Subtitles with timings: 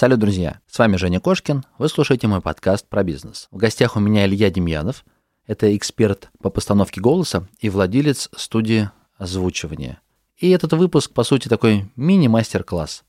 [0.00, 0.60] Салют, друзья!
[0.66, 1.62] С вами Женя Кошкин.
[1.76, 3.48] Вы слушаете мой подкаст про бизнес.
[3.50, 5.04] В гостях у меня Илья Демьянов.
[5.46, 10.00] Это эксперт по постановке голоса и владелец студии озвучивания.
[10.38, 13.04] И этот выпуск, по сути, такой мини-мастер-класс.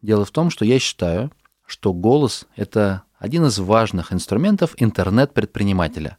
[0.00, 1.30] Дело в том, что я считаю,
[1.66, 6.16] что голос– это один из важных инструментов интернет-предпринимателя.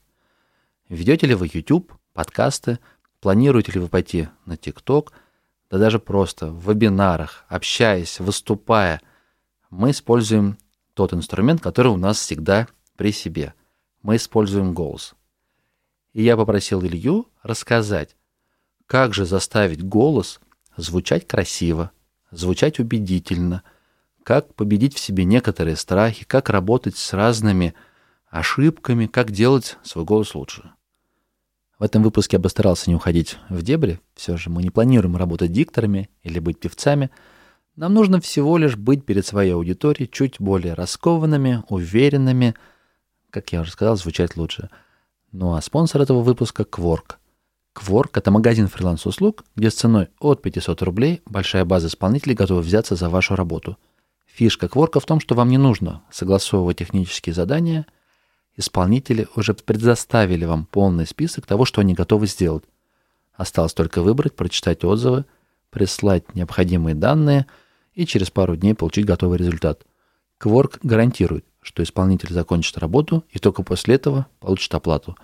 [0.87, 2.77] Ведете ли вы YouTube, подкасты,
[3.21, 5.07] планируете ли вы пойти на TikTok,
[5.71, 9.01] да даже просто в вебинарах, общаясь, выступая,
[9.71, 10.57] мы используем
[10.93, 13.55] тот инструмент, который у нас всегда при себе.
[14.03, 15.15] Мы используем голос.
[16.13, 18.15] И я попросил Илью рассказать,
[18.85, 20.39] как же заставить голос
[20.77, 21.91] звучать красиво,
[22.29, 23.63] звучать убедительно–
[24.23, 27.73] как победить в себе некоторые страхи, как работать с разными
[28.29, 30.71] ошибками, как делать свой голос лучше.
[31.79, 33.99] В этом выпуске я постарался не уходить в дебри.
[34.15, 37.09] Все же мы не планируем работать дикторами или быть певцами.
[37.75, 42.55] Нам нужно всего лишь быть перед своей аудиторией чуть более раскованными, уверенными,
[43.29, 44.69] как я уже сказал, звучать лучше.
[45.31, 47.15] Ну а спонсор этого выпуска— Quark.
[47.73, 52.95] Quark— это магазин фриланс-услуг, где с ценой от 500 рублей большая база исполнителей готова взяться
[52.95, 53.77] за вашу работу—
[54.33, 57.85] Фишка Кворка в том, что вам не нужно согласовывать технические задания.
[58.55, 62.63] Исполнители уже предоставили вам полный список того, что они готовы сделать.
[63.33, 65.25] Осталось только выбрать, прочитать отзывы,
[65.69, 67.45] прислать необходимые данные
[67.93, 69.85] и через пару дней получить готовый результат.
[70.37, 75.15] Кворк гарантирует, что исполнитель закончит работу и только после этого получит оплату.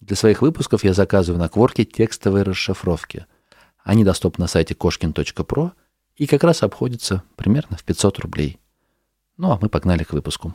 [0.00, 3.26] Для своих выпусков я заказываю на Кворке текстовые расшифровки.
[3.82, 5.72] Они доступны на сайте koshkin.pro–
[6.16, 8.58] и как раз обходится примерно в 500 рублей.
[9.36, 10.54] Ну а мы погнали к выпуску.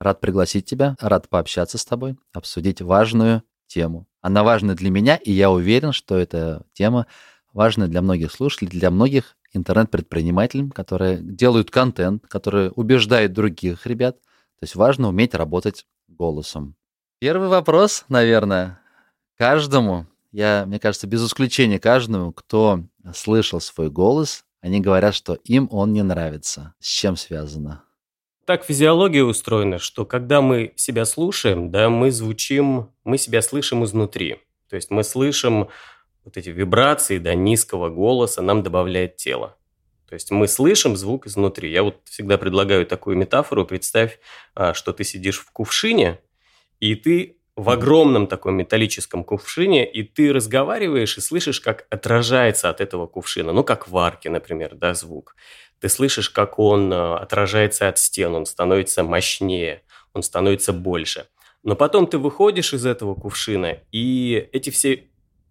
[0.00, 4.06] Рад пригласить тебя, рад пообщаться с тобой, обсудить важную тему.
[4.20, 7.06] Она важна для меня, и я уверен, что эта тема
[7.52, 14.20] важна для многих слушателей, для многих интернет-предпринимателей, которые делают контент, которые убеждают других ребят.
[14.20, 16.76] То есть важно уметь работать голосом.
[17.18, 18.80] Первый вопрос, наверное,
[19.36, 22.84] каждому, я, мне кажется, без исключения каждому, кто
[23.14, 26.74] слышал свой голос, они говорят, что им он не нравится.
[26.78, 27.84] С чем связано?
[28.48, 34.38] Так физиология устроена, что когда мы себя слушаем, да, мы звучим, мы себя слышим изнутри.
[34.70, 35.68] То есть мы слышим
[36.24, 39.54] вот эти вибрации, да, низкого голоса нам добавляет тело.
[40.08, 41.70] То есть мы слышим звук изнутри.
[41.70, 43.66] Я вот всегда предлагаю такую метафору.
[43.66, 44.18] Представь,
[44.54, 46.18] а, что ты сидишь в кувшине,
[46.80, 52.80] и ты в огромном таком металлическом кувшине, и ты разговариваешь и слышишь, как отражается от
[52.80, 55.34] этого кувшина, ну, как в арке, например, да, звук.
[55.80, 61.26] Ты слышишь, как он э, отражается от стен, он становится мощнее, он становится больше.
[61.62, 65.04] Но потом ты выходишь из этого кувшина, и эти все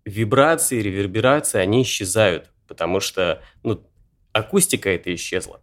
[0.06, 3.84] вибрации, реверберации, они исчезают, потому что ну,
[4.32, 5.62] акустика это исчезла.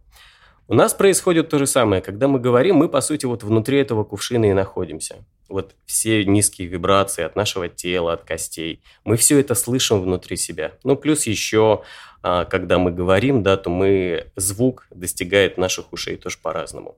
[0.67, 2.01] У нас происходит то же самое.
[2.01, 5.23] Когда мы говорим, мы, по сути, вот внутри этого кувшина и находимся.
[5.47, 8.81] Вот все низкие вибрации от нашего тела, от костей.
[9.03, 10.73] Мы все это слышим внутри себя.
[10.83, 11.83] Ну, плюс еще,
[12.23, 16.97] а, когда мы говорим, да, то мы, звук достигает наших ушей тоже по-разному.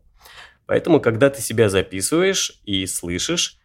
[0.65, 3.59] Поэтому, когда ты себя записываешь и слышишь,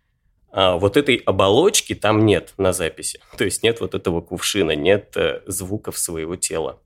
[0.53, 3.21] а, вот этой оболочки там нет на записи.
[3.39, 6.79] То есть нет вот этого кувшина, нет э, звуков своего тела.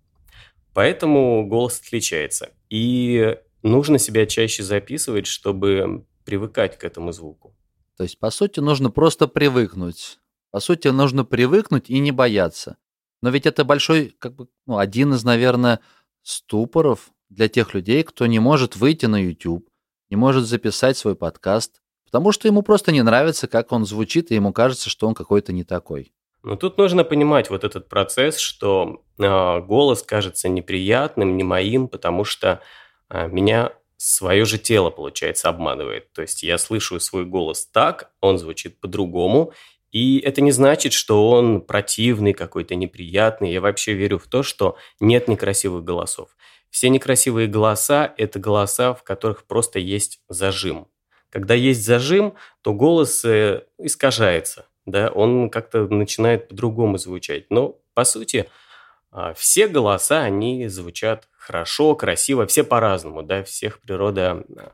[0.73, 2.51] Поэтому голос отличается.
[2.71, 7.56] И нужно себя чаще записывать, чтобы привыкать к этому звуку.
[7.97, 10.19] То есть, по сути, нужно просто привыкнуть.
[10.51, 12.77] По сути, нужно привыкнуть и не бояться.
[13.23, 15.81] Но ведь это большой, как бы, ну, один из, наверное,
[16.23, 19.69] ступоров для тех людей, кто не может выйти на YouTube,
[20.11, 24.35] не может записать свой подкаст, потому что ему просто не нравится, как он звучит, и
[24.35, 26.13] ему кажется, что он какой-то не такой.
[26.43, 32.23] Но тут нужно понимать вот этот процесс, что э, голос кажется неприятным, не моим, потому
[32.23, 32.61] что
[33.09, 36.13] э, меня свое же тело, получается, обманывает.
[36.13, 39.53] То есть я слышу свой голос так, он звучит по-другому,
[39.93, 43.53] и это не значит, что он противный, какой-то неприятный.
[43.53, 46.37] Я вообще верю в то, что нет некрасивых голосов.
[46.71, 50.89] Все некрасивые голоса– это голоса, в которых просто есть зажим.
[51.31, 57.51] Когда есть зажим, то голос э, искажается да, он как-то начинает по-другому звучать.
[57.51, 58.49] Но, по сути,
[59.11, 64.73] а, все голоса, они звучат хорошо, красиво, все по-разному, да, всех природа, а,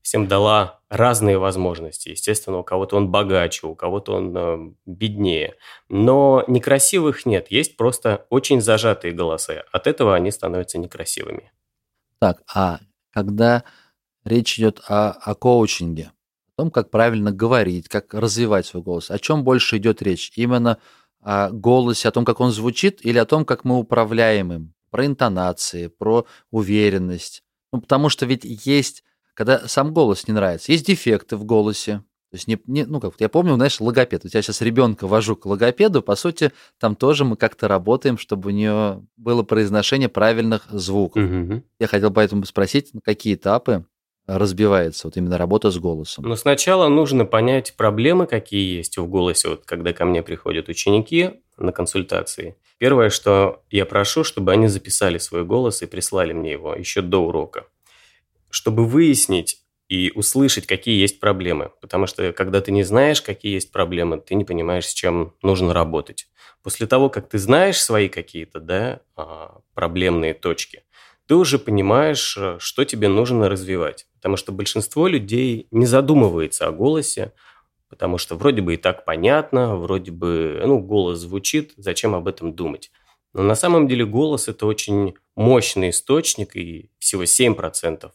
[0.00, 2.10] всем дала разные возможности.
[2.10, 5.54] Естественно, у кого-то он богаче, у кого-то он э, беднее.
[5.88, 9.64] Но некрасивых нет, есть просто очень зажатые голоса.
[9.72, 11.52] От этого они становятся некрасивыми.
[12.20, 12.80] Так, а
[13.12, 13.64] когда
[14.24, 16.12] речь идет о, о коучинге,
[16.54, 20.32] о том, как правильно говорить, как развивать свой голос, о чем больше идет речь?
[20.36, 20.78] Именно
[21.20, 24.74] о голосе, о том, как он звучит, или о том, как мы управляем им?
[24.94, 27.42] Про интонации, про уверенность.
[27.72, 29.02] Ну, потому что ведь есть,
[29.34, 32.04] когда сам голос не нравится, есть дефекты в голосе.
[32.30, 34.24] То есть, не, не, ну, как я помню, знаешь, логопед.
[34.24, 38.50] У тебя сейчас ребенка вожу к логопеду, по сути, там тоже мы как-то работаем, чтобы
[38.50, 41.24] у нее было произношение правильных звуков.
[41.24, 41.64] Мгм.
[41.80, 43.86] Я хотел поэтому спросить, на какие этапы
[44.26, 46.24] разбивается вот именно работа с голосом.
[46.24, 51.40] Но сначала нужно понять проблемы, какие есть в голосе, вот когда ко мне приходят ученики
[51.56, 52.56] на консультации.
[52.78, 57.18] Первое, что я прошу, чтобы они записали свой голос и прислали мне его еще до
[57.18, 57.66] урока,
[58.50, 61.70] чтобы выяснить и услышать, какие есть проблемы.
[61.80, 65.74] Потому что когда ты не знаешь, какие есть проблемы, ты не понимаешь, с чем нужно
[65.74, 66.28] работать.
[66.62, 70.83] После того, как ты знаешь свои какие-то да, а, проблемные точки,
[71.26, 74.06] ты уже понимаешь, э, что тебе нужно развивать.
[74.16, 77.32] Потому что большинство людей не задумывается о голосе,
[77.88, 82.54] потому что вроде бы и так понятно, вроде бы, ну, голос звучит, зачем об этом
[82.54, 82.90] думать.
[83.32, 88.10] Но на самом деле голос– это очень мощный источник, и всего 7%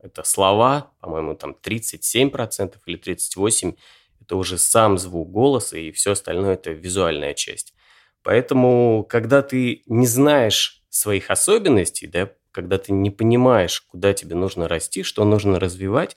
[0.00, 3.76] это слова, по-моему, там 37% или 38%
[4.20, 7.74] это уже сам звук голоса, и все остальное– это визуальная часть.
[8.22, 14.68] Поэтому, когда ты не знаешь своих особенностей, да, когда ты не понимаешь, куда тебе нужно
[14.68, 16.16] расти, что нужно развивать,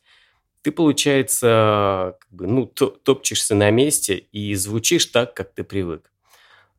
[0.62, 6.12] ты, получается, как бы, ну, топчешься на месте и звучишь так, как ты привык.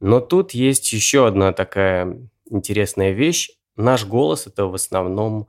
[0.00, 2.18] Но тут есть еще одна такая
[2.48, 3.50] интересная вещь.
[3.76, 5.48] Наш голос– это в основном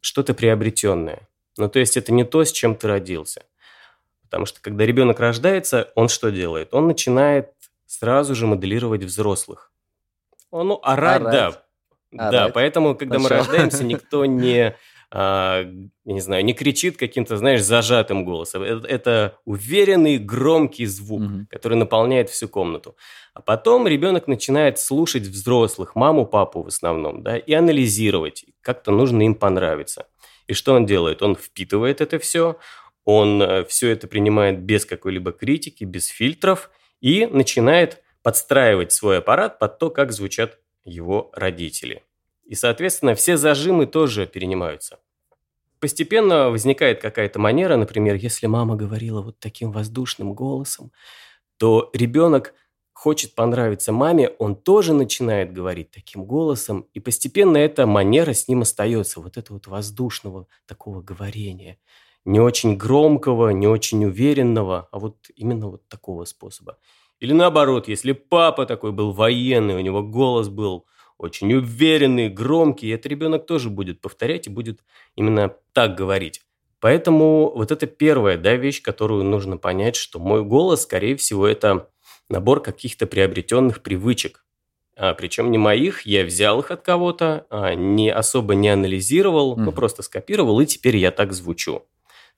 [0.00, 1.28] что-то приобретенное.
[1.56, 3.44] Ну, то есть это не то, с чем ты родился.
[4.22, 6.72] Потому что когда ребенок рождается, он что делает?
[6.72, 7.52] Он начинает
[7.86, 9.72] сразу же моделировать взрослых.
[10.50, 11.32] Он, ну, орать, Орать.
[11.32, 11.62] да.
[12.16, 12.32] Орать.
[12.32, 13.46] Да, поэтому, когда мы Сначала.
[13.46, 14.74] рождаемся, никто не,
[15.12, 15.62] а,
[16.04, 18.62] я не знаю, не кричит каким-то, знаешь, зажатым голосом.
[18.62, 21.46] Это, это уверенный, громкий звук, Мгм.
[21.50, 22.96] который наполняет всю комнату.
[23.34, 28.44] А потом ребенок начинает слушать взрослых, маму, папу в основном, да, и анализировать.
[28.60, 30.06] Как-то нужно им понравиться.
[30.46, 31.22] И что он делает?
[31.22, 32.56] Он впитывает это все,
[33.04, 36.70] он все это принимает без какой-либо критики, без фильтров
[37.00, 40.58] и начинает подстраивать свой аппарат под то, как звучат
[40.90, 42.04] его родители.
[42.44, 44.98] И, соответственно, все зажимы тоже перенимаются.
[45.78, 50.92] Постепенно возникает какая-то манера, например, если мама говорила вот таким воздушным голосом,
[51.56, 52.54] то ребенок
[52.92, 58.60] хочет понравиться маме, он тоже начинает говорить таким голосом, и постепенно эта манера с ним
[58.60, 61.78] остается, вот это вот воздушного такого говорения.
[62.26, 66.78] Не очень громкого, не очень уверенного, а вот именно вот такого способа.
[67.20, 70.86] Или наоборот, если папа такой был военный, у него голос был
[71.18, 74.80] очень уверенный, громкий, этот ребенок тоже будет повторять и будет
[75.16, 76.40] именно так говорить.
[76.80, 81.90] Поэтому вот это первая да, вещь, которую нужно понять, что мой голос, скорее всего, это
[82.30, 84.46] набор каких-то приобретенных привычек.
[84.96, 89.72] А, причем не моих, я взял их от кого-то, а, не особо не анализировал, ну
[89.72, 89.72] Мгм.
[89.72, 91.82] просто скопировал, и теперь я так звучу.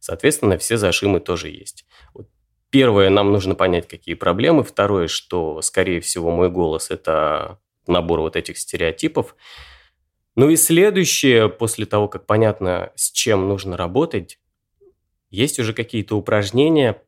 [0.01, 1.85] Соответственно, все зажимы тоже есть.
[2.15, 2.29] Вот
[2.73, 4.65] Первое, нам нужно понять, какие проблемы.
[4.65, 9.37] Второе, что, скорее всего, мой голос– это набор вот этих стереотипов.
[10.37, 14.39] Ну и следующее, после того, как понятно, с чем нужно работать,
[15.29, 17.03] есть уже какие-то упражнения.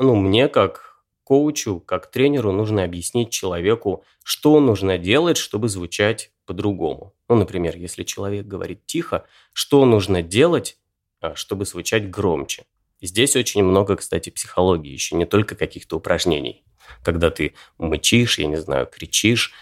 [0.00, 7.14] Ну, мне как коучу, как тренеру нужно объяснить человеку, что нужно делать, чтобы звучать по-другому.
[7.28, 10.76] Ну, например, если человек говорит тихо, что нужно делать,
[11.20, 12.64] а, чтобы звучать громче.
[13.04, 16.64] Здесь очень много, кстати, психологии, еще не только каких-то упражнений.
[17.02, 19.52] Когда ты мычишь, я не знаю, кричишь.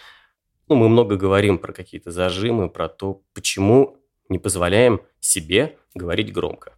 [0.69, 3.97] Ну, мы много говорим про какие-то зажимы, про то, почему
[4.29, 6.75] не позволяем себе говорить громко.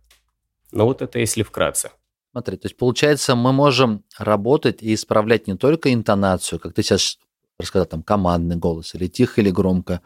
[0.72, 1.90] Но вот это если вкратце.
[2.32, 7.18] Смотри, то есть получается, мы можем работать и исправлять не только интонацию, как ты сейчас
[7.58, 10.00] рассказал, там командный голос, или тихо, или громко,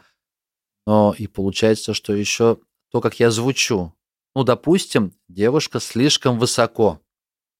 [0.85, 2.57] но и получается, что еще
[2.91, 3.93] то, как я звучу.
[4.35, 7.01] Ну, допустим, девушка слишком высоко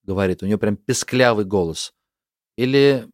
[0.09, 1.93] говорит, у нее прям песклявый голос.
[2.57, 3.07] Или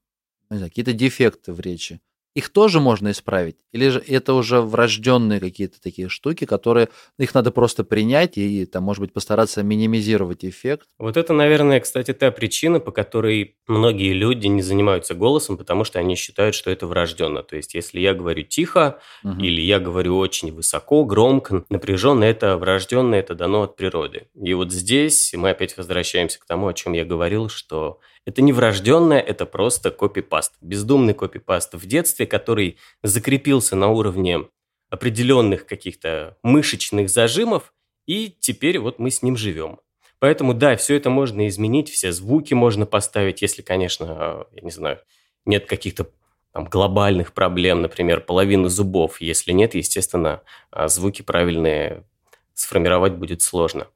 [0.49, 2.01] какие-то дефекты в речи.
[2.35, 3.55] Их тоже можно исправить?
[3.71, 8.83] Или же это уже врожденные какие-то такие штуки, которые их надо просто принять и, там,
[8.83, 10.87] может быть, постараться минимизировать эффект?
[10.99, 15.99] Вот это, наверное, кстати, та причина, по которой многие люди не занимаются голосом, потому что
[15.99, 17.41] они считают, что это врожденно.
[17.41, 19.39] То есть, если я говорю тихо угу.
[19.39, 24.27] или я говорю очень высоко, громко, напряженно, это врожденно, это дано от природы.
[24.35, 28.53] И вот здесь мы опять возвращаемся к тому, о чем я говорил, что это не
[28.53, 30.53] врожденное, это просто копипаст.
[30.61, 34.47] Бездумный копипаст в детстве, который закрепился на уровне
[34.89, 37.73] определенных каких-то мышечных зажимов,
[38.07, 39.79] и теперь вот мы с ним живем.
[40.19, 44.99] Поэтому да, все это можно изменить, все звуки можно поставить, если, конечно, я не знаю,
[45.45, 46.07] нет каких-то
[46.51, 49.19] там, глобальных проблем, например, половины зубов.
[49.19, 50.41] Если нет, естественно,
[50.71, 52.05] а, звуки правильные
[52.53, 53.87] сформировать будет сложно.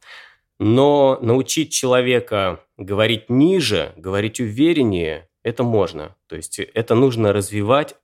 [0.59, 6.15] Но научить человека говорить ниже, говорить увереннее, это можно.
[6.27, 7.95] То есть это нужно развивать.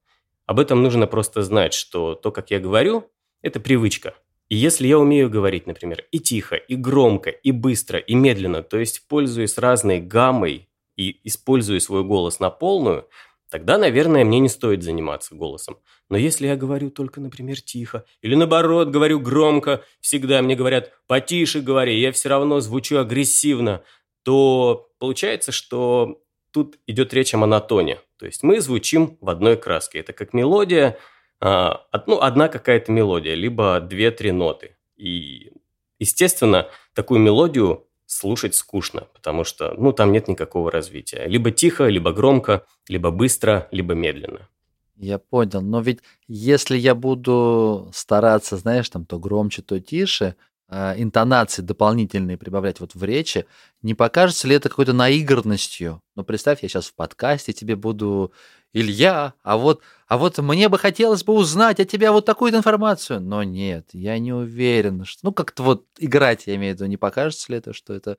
[0.45, 4.15] Об этом нужно просто знать, что то, как я говорю, это привычка.
[4.47, 8.77] И если я умею говорить, например, и тихо, и громко, и быстро, и медленно, то
[8.77, 13.07] есть пользуясь разной гаммой и используя свой голос на полную,
[13.55, 15.77] тогда, наверное, мне не стоит заниматься голосом.
[16.09, 21.61] Но если я говорю только, например, тихо, или наоборот, говорю громко, всегда мне говорят «потише
[21.61, 23.81] говори», я все равно звучу агрессивно,
[24.23, 26.21] то получается, что
[26.51, 27.99] тут идет речь о монотоне.
[28.17, 29.99] То есть мы звучим в одной краске.
[29.99, 30.97] Это как мелодия,
[31.39, 34.75] а, ну, одна какая-то мелодия, либо две-три ноты.
[34.97, 35.53] И,
[35.97, 41.25] естественно, такую мелодию слушать скучно, потому что, ну, там нет никакого развития.
[41.27, 44.47] Либо тихо, либо громко, либо быстро, либо медленно.
[44.95, 45.61] Я понял.
[45.61, 50.35] Но ведь если я буду стараться, знаешь, там то громче, то тише,
[50.69, 53.45] интонации дополнительные прибавлять вот в речи,
[53.81, 56.01] не покажется ли это какой-то наигранностью?
[56.15, 58.33] Ну, представь, я сейчас в подкасте тебе буду
[58.73, 63.21] Илья, а вот, а вот мне бы хотелось бы узнать от тебя вот такую информацию.
[63.21, 65.19] Но нет, я не уверен, что...
[65.23, 68.17] Ну, как-то вот играть, я имею в виду, не покажется ли это, что это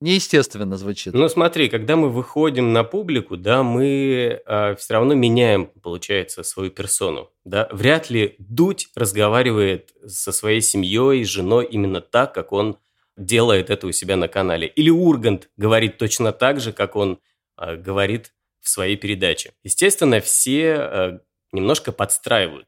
[0.00, 1.14] неестественно звучит.
[1.14, 6.42] Ну смотри, когда мы выходим на публику, да, мы э, а, все равно меняем, получается,
[6.42, 7.30] свою персону.
[7.44, 7.68] Да?
[7.72, 12.78] Вряд ли Дудь разговаривает со своей семьей, женой именно так, как он
[13.16, 14.66] делает это у себя на канале.
[14.66, 17.18] Или Ургант говорит точно так же, как он
[17.56, 19.52] э, говорит в своей передаче.
[19.64, 21.18] Естественно, все э,
[21.52, 22.66] немножко подстраивают.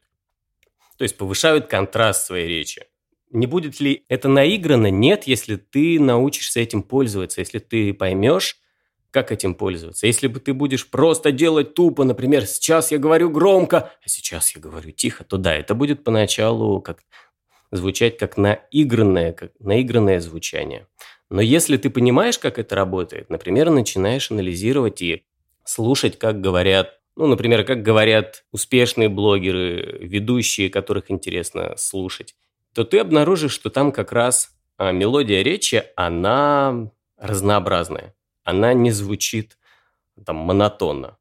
[0.97, 2.85] То есть повышают контраст своей речи.
[3.31, 4.89] Не будет ли это наиграно?
[4.89, 8.57] Нет, если ты научишься этим пользоваться, если ты поймешь,
[9.11, 10.07] как этим пользоваться.
[10.07, 14.61] Если бы ты будешь просто делать тупо, например, сейчас я говорю громко, а сейчас я
[14.61, 16.99] говорю тихо, то да, это будет поначалу как
[17.71, 20.87] звучать как наигранное, как наигранное звучание.
[21.29, 25.23] Но если ты понимаешь, как это работает, например, начинаешь анализировать и
[25.63, 32.35] слушать, как говорят, ну, например, как говорят успешные блогеры, ведущие, которых интересно слушать,
[32.79, 38.15] то ты обнаружишь, что там как раз а, мелодия речи, она разнообразная.
[38.45, 39.57] Она не звучит
[40.25, 41.17] там монотонно.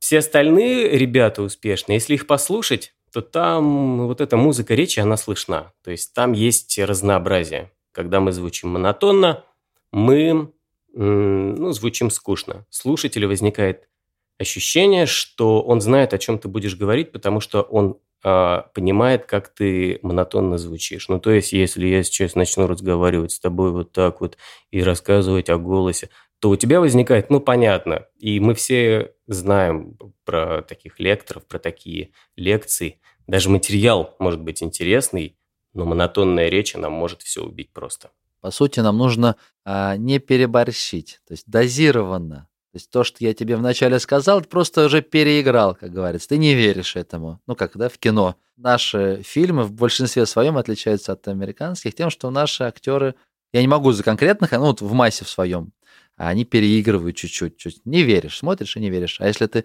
[0.00, 5.72] Все остальные ребята успешные, если их послушать, то там вот эта музыка речи, она слышна.
[5.84, 7.70] То есть там есть разнообразие.
[7.92, 9.44] Когда мы звучим монотонно,
[9.92, 10.52] мы
[10.94, 12.66] ну, звучим скучно.
[12.70, 13.88] Слушателю возникает
[14.36, 20.00] ощущение, что он знает, о чем ты будешь говорить, потому что он понимает, как ты
[20.02, 21.08] монотонно звучишь.
[21.08, 24.36] Ну, то есть, если я сейчас начну разговаривать с тобой вот так вот
[24.70, 26.10] и рассказывать о голосе,
[26.40, 32.10] то у тебя возникает, ну, понятно, и мы все знаем про таких лекторов, про такие
[32.36, 33.00] лекции.
[33.26, 35.36] Даже материал может быть интересный,
[35.74, 38.10] но монотонная речь, она может все убить просто.
[38.40, 42.48] По сути, нам нужно а, не переборщить, то есть дозированно
[42.78, 46.28] есть то, что я тебе вначале сказал, ты просто уже переиграл, как говорится.
[46.30, 47.40] Ты не веришь этому.
[47.46, 48.36] Ну, как, да, в кино.
[48.56, 53.14] Наши фильмы в большинстве своем отличаются от американских тем, что наши актеры,
[53.52, 55.72] я не могу за конкретных, ну, вот в массе в своем,
[56.16, 57.56] а они переигрывают чуть-чуть.
[57.56, 57.84] Чуть.
[57.84, 59.20] Не веришь, смотришь и не веришь.
[59.20, 59.64] А если ты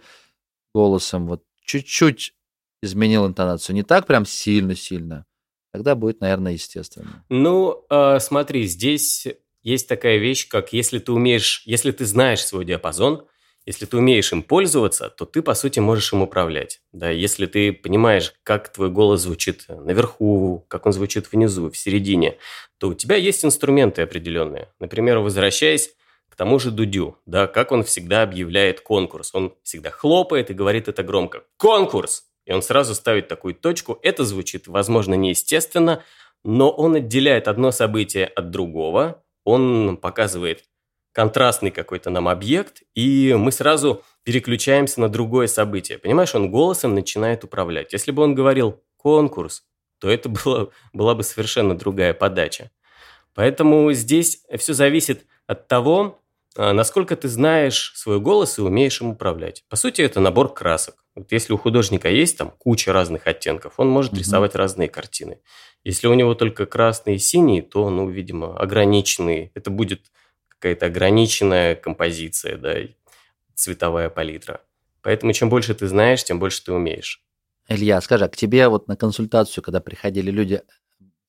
[0.74, 2.34] голосом вот чуть-чуть
[2.82, 5.26] изменил интонацию, не так прям сильно-сильно,
[5.72, 7.24] тогда будет, наверное, естественно.
[7.30, 9.28] Ну, э, смотри, здесь
[9.64, 13.26] есть такая вещь, как если ты умеешь, если ты знаешь свой диапазон,
[13.66, 16.82] если ты умеешь им пользоваться, то ты, по сути, можешь им управлять.
[16.92, 22.38] Да, если ты понимаешь, как твой голос звучит наверху, как он звучит внизу, в середине,
[22.78, 24.68] то у тебя есть инструменты определенные.
[24.80, 25.96] Например, возвращаясь
[26.30, 29.34] к тому же Дудю, да, как он всегда объявляет конкурс.
[29.34, 31.44] Он всегда хлопает и говорит это громко.
[31.58, 32.26] Конкурс!
[32.46, 33.98] И он сразу ставит такую точку.
[34.02, 36.04] Это звучит, возможно, неестественно,
[36.44, 40.66] но он отделяет одно событие от другого, он показывает
[41.12, 45.98] контрастный какой-то нам объект, и мы сразу переключаемся на другое событие.
[45.98, 47.94] Понимаешь, он голосом начинает управлять.
[47.94, 49.64] Если бы он говорил «конкурс»,
[50.00, 52.72] то это было, была бы совершенно другая подача.
[53.36, 56.20] Поэтому здесь все зависит от того,
[56.56, 59.64] насколько ты знаешь свой голос и умеешь им управлять.
[59.70, 61.04] По сути, это набор красок.
[61.16, 64.20] Вот если у художника есть там куча разных оттенков, он может mm-hmm.
[64.20, 65.40] рисовать разные картины.
[65.84, 69.52] Если у него только красный и синий, то, ну, видимо, ограниченный.
[69.54, 70.12] Это будет
[70.48, 72.76] какая-то ограниченная композиция, да,
[73.54, 74.62] цветовая палитра.
[75.02, 77.22] Поэтому чем больше ты знаешь, тем больше ты умеешь.
[77.68, 80.62] Илья, скажи, а к тебе вот на консультацию, когда приходили люди,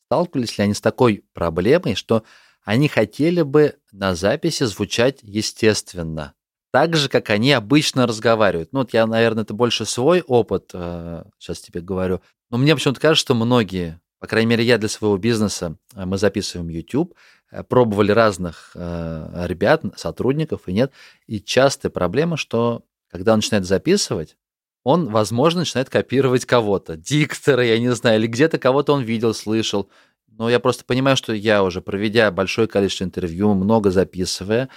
[0.07, 2.25] сталкивались ли они с такой проблемой, что
[2.65, 6.35] они хотели бы на записи звучать естественно,
[6.73, 8.73] так же, как они обычно разговаривают.
[8.73, 12.21] Ну, вот я, наверное, это больше свой опыт, э, сейчас тебе говорю.
[12.51, 16.19] Но мне почему-то кажется, что многие, по крайней мере, я для своего бизнеса, э, мы
[16.19, 17.15] записываем YouTube,
[17.53, 20.91] э, пробовали разных ребят, сотрудников и нет.
[21.29, 24.37] И частая проблема, что когда он начинает записывать,
[24.83, 26.97] он, возможно, начинает копировать кого-то.
[26.97, 29.89] Диктора, я не знаю, или где-то кого-то он видел, слышал.
[30.37, 34.69] Но я просто понимаю, что я уже, проведя большое количество интервью, много записывая,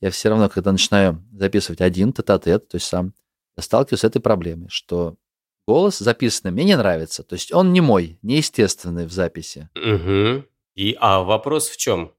[0.00, 3.14] я все равно, когда начинаю записывать один тет-а-тет, то есть сам,
[3.56, 5.16] я сталкиваюсь с этой проблемой, что
[5.66, 7.22] голос записанный мне не нравится.
[7.22, 9.68] То есть он не мой, неестественный в записи.
[9.76, 10.44] Угу.
[10.74, 12.12] И, а вопрос в чем?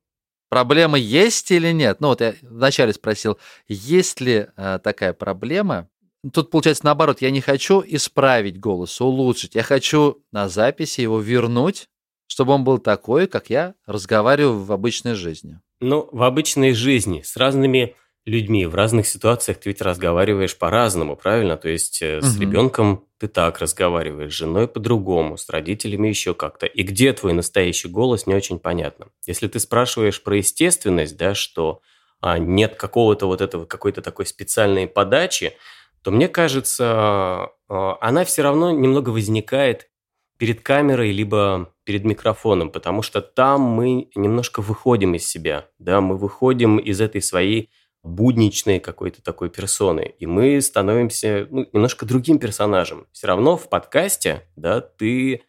[0.50, 2.00] Проблема есть или нет?
[2.00, 3.38] Ну вот я вначале спросил,
[3.68, 5.90] есть ли э, такая проблема?
[6.34, 9.56] Тут получается наоборот, я не хочу исправить голос, улучшить.
[9.56, 11.90] Я хочу на записи его вернуть
[12.28, 15.60] чтобы он был такой, как я разговариваю в обычной жизни.
[15.80, 21.58] Ну, в обычной жизни с разными людьми, в разных ситуациях ты ведь разговариваешь по-разному, правильно?
[21.58, 22.22] То есть угу.
[22.22, 26.66] с ребенком ты так разговариваешь, с женой по-другому, с родителями еще как-то.
[26.66, 29.08] И где твой настоящий голос, не очень понятно.
[29.28, 31.82] Если ты спрашиваешь про естественность, да, что
[32.20, 35.56] а, нет какого-то вот этого, какой-то такой специальной подачи,
[36.02, 39.90] то мне кажется, а, она все равно немного возникает
[40.38, 46.18] перед камерой, либо перед микрофоном, потому что там мы немножко выходим из себя, да, мы
[46.18, 47.70] выходим из этой своей
[48.04, 53.08] будничной какой-то такой персоны, и мы становимся ну, немножко другим персонажем.
[53.12, 55.44] Все равно в подкасте, да, ты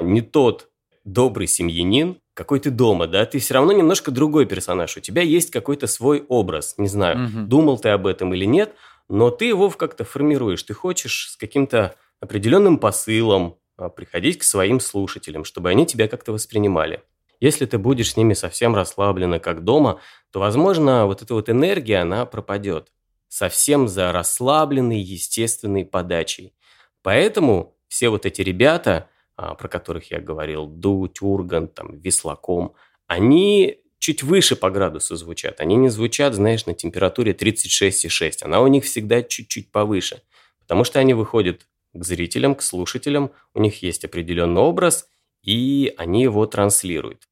[0.00, 0.68] не тот
[1.04, 4.96] добрый семьянин, какой ты дома, да, ты все равно немножко другой персонаж.
[4.96, 7.46] У тебя есть какой-то свой образ, не знаю, угу.
[7.46, 8.74] думал ты об этом или нет,
[9.08, 10.62] но ты его как-то формируешь.
[10.62, 13.56] Ты хочешь с каким-то определенным посылом,
[13.88, 17.02] приходить к своим слушателям, чтобы они тебя как-то воспринимали.
[17.40, 21.98] Если ты будешь с ними совсем расслаблена, как дома, то, возможно, вот эта вот энергия,
[21.98, 22.92] она пропадет.
[23.28, 26.54] Совсем за расслабленной, естественной подачей.
[27.02, 32.74] Поэтому все вот эти ребята, а, про которых я говорил, Дудь, Ургант, там, Веслаком,
[33.06, 35.60] они чуть выше по градусу звучат.
[35.60, 38.42] Они не звучат, знаешь, на температуре 36,6.
[38.42, 40.22] Она у них всегда чуть-чуть повыше.
[40.60, 45.08] Потому что они выходят к зрителям, к слушателям, у них есть определенный образ,
[45.42, 47.28] и они его транслируют.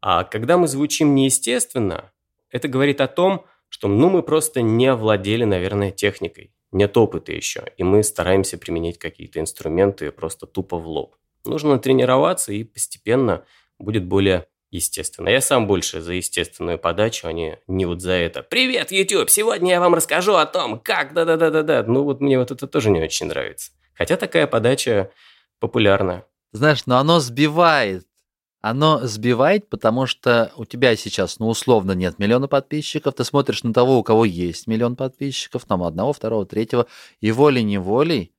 [0.00, 2.12] А когда мы звучим неестественно,
[2.50, 6.52] это говорит о том, что ну, мы просто не овладели, наверное, техникой.
[6.72, 11.16] Нет опыта еще, и мы стараемся применять какие-то инструменты просто тупо в лоб.
[11.44, 13.44] Нужно тренироваться, и постепенно
[13.78, 15.28] будет более естественно.
[15.28, 18.42] Я сам больше за естественную подачу, а не, не вот за это.
[18.42, 19.30] «Привет, YouTube!
[19.30, 21.82] Сегодня я вам расскажу о том, как да-да-да-да-да».
[21.84, 23.72] Ну вот мне вот это тоже не очень нравится.
[24.00, 25.10] Хотя такая подача
[25.58, 26.24] популярна.
[26.52, 28.06] Знаешь, но оно сбивает.
[28.62, 33.14] Оно сбивает, потому что у тебя сейчас, ну, условно, нет миллиона подписчиков.
[33.14, 36.86] Ты смотришь на того, у кого есть миллион подписчиков, там одного, второго, третьего.
[37.20, 38.32] И волей-неволей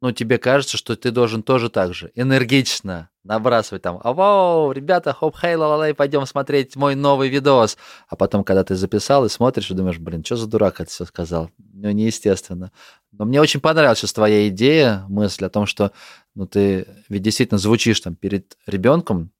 [0.00, 5.12] ну, тебе кажется, что ты должен тоже так же энергично набрасывать там, а вау, ребята,
[5.12, 7.76] хоп, хей, ла ла пойдем смотреть мой новый видос.
[8.08, 11.04] А потом, когда ты записал и смотришь, и думаешь, блин, что за дурак это все
[11.04, 11.50] сказал?
[11.74, 12.72] Ну, неестественно.
[13.12, 15.92] Но мне очень понравилась сейчас твоя идея, мысль о том, что
[16.34, 19.32] ну, ты ведь действительно звучишь там перед ребенком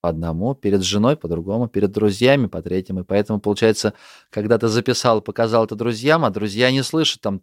[0.00, 3.00] по одному, перед женой по другому, перед друзьями по третьему.
[3.00, 3.92] И поэтому, получается,
[4.30, 7.42] когда ты записал, показал это друзьям, а друзья не слышат там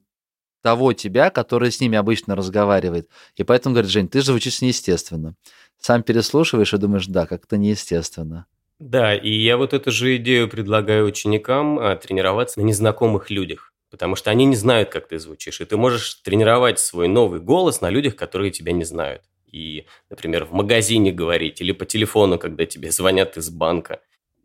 [0.64, 3.10] того тебя, который с ними обычно разговаривает.
[3.36, 5.36] И поэтому говорит, Жень, ты звучишь неестественно.
[5.78, 8.48] Сам переслушиваешь и думаешь, да, как-то неестественно.
[8.80, 13.74] Да, и я вот эту же идею предлагаю ученикам а, тренироваться на незнакомых людях.
[13.92, 15.62] Потому что они не знают, как ты звучишь.
[15.62, 19.22] И ты можешь тренировать свой новый голос на людях, которые тебя не знают.
[19.52, 24.00] И, например, в магазине говорить или по телефону, когда тебе звонят из банка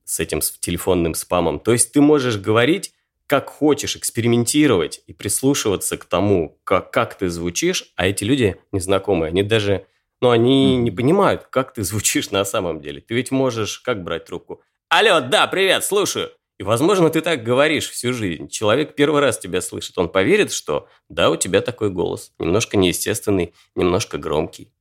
[0.04, 1.60] с этим телефонным спамом.
[1.60, 2.92] То есть ты можешь говорить
[3.28, 9.28] как хочешь экспериментировать и прислушиваться к тому, как, как ты звучишь, а эти люди незнакомые,
[9.28, 9.86] они даже,
[10.22, 13.02] ну, они не понимают, как ты звучишь на самом деле.
[13.02, 14.62] Ты ведь можешь как брать трубку?
[14.88, 16.30] Алло, да, привет, слушаю.
[16.58, 18.48] И, возможно, ты так говоришь всю жизнь.
[18.48, 19.98] Человек первый раз тебя слышит.
[19.98, 22.32] Он поверит, что да, у тебя такой голос.
[22.38, 24.72] Немножко неестественный, немножко громкий.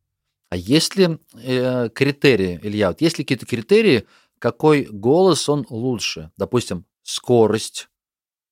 [0.49, 4.05] А есть ли э, критерии, Илья, вот есть ли какие-то критерии,
[4.39, 6.31] какой голос он лучше?
[6.37, 7.89] Допустим, скорость,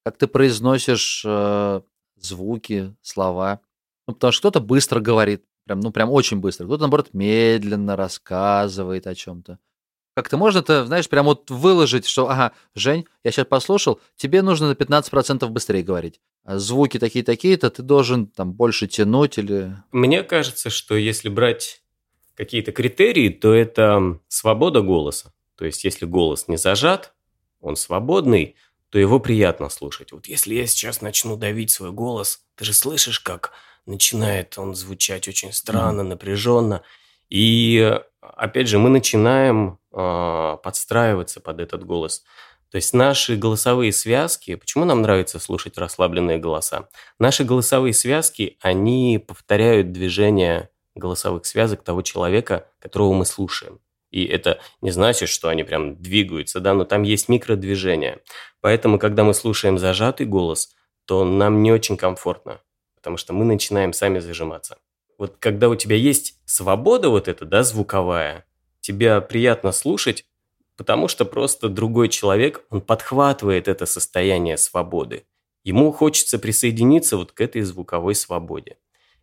[0.06, 1.82] как ты произносишь э,
[2.16, 3.60] звуки, слова.
[4.08, 9.08] Ну, потому что кто-то быстро говорит, прям, ну, прям очень быстро, кто-то, наоборот, медленно рассказывает
[9.08, 9.58] о чем-то.
[10.16, 14.70] Как-то можно это, знаешь, прям вот выложить, что, ага, Жень, я сейчас послушал, тебе нужно
[14.70, 16.22] на 15% быстрее говорить.
[16.44, 19.76] А звуки такие-такие-то, ты должен там больше тянуть или...
[19.92, 21.82] Мне кажется, что если брать
[22.36, 25.34] какие-то критерии, то это свобода голоса.
[25.56, 27.16] То есть, если голос не зажат,
[27.60, 28.56] он свободный,
[28.96, 30.14] то его приятно слушать.
[30.14, 33.52] Вот если я сейчас начну давить свой голос, ты же слышишь, как
[33.86, 36.82] начинает он звучать очень странно, напряженно.
[37.30, 42.24] И опять же, мы начинаем э, подстраиваться под этот голос.
[42.72, 46.88] То есть наши голосовые связки, почему нам нравится слушать расслабленные голоса?
[47.20, 53.82] Наши голосовые связки, они повторяют движение голосовых связок того человека, которого мы слушаем.
[54.12, 58.20] И это не значит, что они прям двигаются, да, но там есть микродвижения.
[58.62, 62.62] Поэтому, когда мы слушаем зажатый голос, то нам не очень комфортно,
[62.96, 64.78] потому что мы начинаем сами зажиматься.
[65.18, 68.46] Вот когда у тебя есть свобода вот эта, да, звуковая,
[68.82, 70.26] тебя приятно слушать,
[70.78, 75.26] потому что просто другой человек, он подхватывает это состояние свободы.
[75.64, 78.78] Ему хочется присоединиться вот к этой звуковой свободе.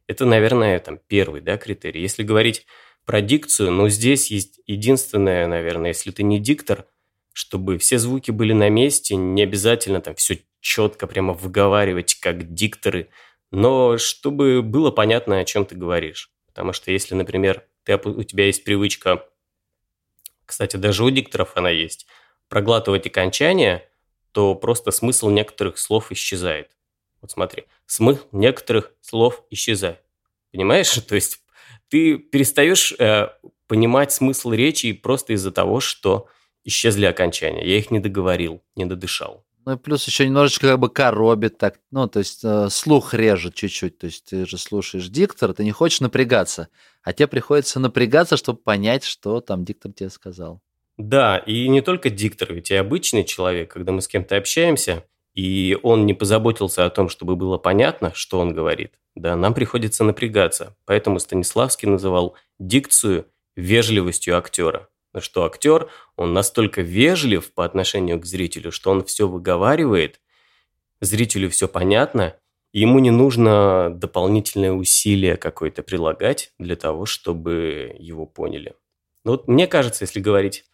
[0.06, 2.00] Это, наверное, там первый да, критерий.
[2.00, 2.66] Если говорить
[3.04, 6.86] про дикцию, ну, здесь есть единственное, наверное, если ты не диктор,
[7.32, 13.08] чтобы все звуки были на месте, не обязательно там все четко прямо выговаривать, как дикторы,
[13.50, 16.30] но чтобы было понятно, о чем ты говоришь.
[16.46, 19.26] Потому что если, например, ты, у тебя есть привычка,
[20.46, 22.06] кстати, даже у дикторов она есть,
[22.48, 23.88] проглатывать окончания,
[24.32, 26.70] то просто смысл некоторых слов исчезает.
[27.20, 30.00] Вот смотри, смысл некоторых слов исчезает.
[30.50, 30.92] Понимаешь?
[31.08, 31.41] То есть
[31.92, 33.28] ты перестаешь э,
[33.66, 36.26] понимать смысл речи просто из-за того, что
[36.64, 37.68] исчезли окончания.
[37.68, 39.44] Я их не договорил, не додышал.
[39.66, 43.54] Ну и плюс еще немножечко как бы коробит так, ну то есть э, слух режет
[43.54, 46.68] чуть-чуть, то есть ты же слушаешь диктор, ты не хочешь напрягаться,
[47.02, 50.62] а тебе приходится напрягаться, чтобы понять, что там диктор тебе сказал.
[50.96, 55.78] Да, и не только диктор, ведь и обычный человек, когда мы с кем-то общаемся, и
[55.82, 60.76] он не позаботился о том, чтобы было понятно, что он говорит, да, нам приходится напрягаться.
[60.84, 64.88] Поэтому Станиславский называл дикцию вежливостью актера.
[65.18, 70.20] Что актер, он настолько вежлив по отношению к зрителю, что он все выговаривает,
[71.00, 72.34] зрителю все понятно,
[72.72, 78.74] ему не нужно дополнительное усилие какое-то прилагать для того, чтобы его поняли.
[79.24, 80.64] Но вот мне кажется, если говорить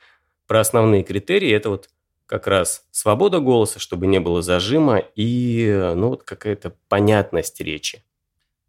[0.46, 1.90] про основные критерии, это вот
[2.28, 8.04] как раз свобода голоса, чтобы не было зажима, и ну, вот какая-то понятность речи.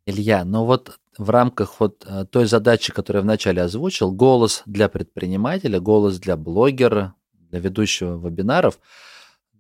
[0.06, 4.88] Илья, но вот в рамках вот э, той задачи, которую я вначале озвучил, голос для
[4.88, 8.80] предпринимателя, голос для блогера, для ведущего вебинаров,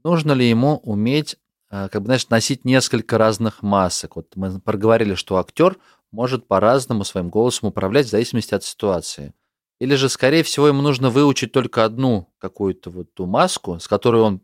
[0.04, 1.36] нужно ли ему уметь,
[1.70, 4.16] э, как бы, знаешь, носить несколько разных масок?
[4.16, 5.78] Вот мы проговорили, что актер
[6.12, 9.34] может по-разному своим голосом управлять в зависимости от ситуации.
[9.80, 14.22] Или же, скорее всего, ему нужно выучить только одну какую-то вот ту маску, с которой
[14.22, 14.42] он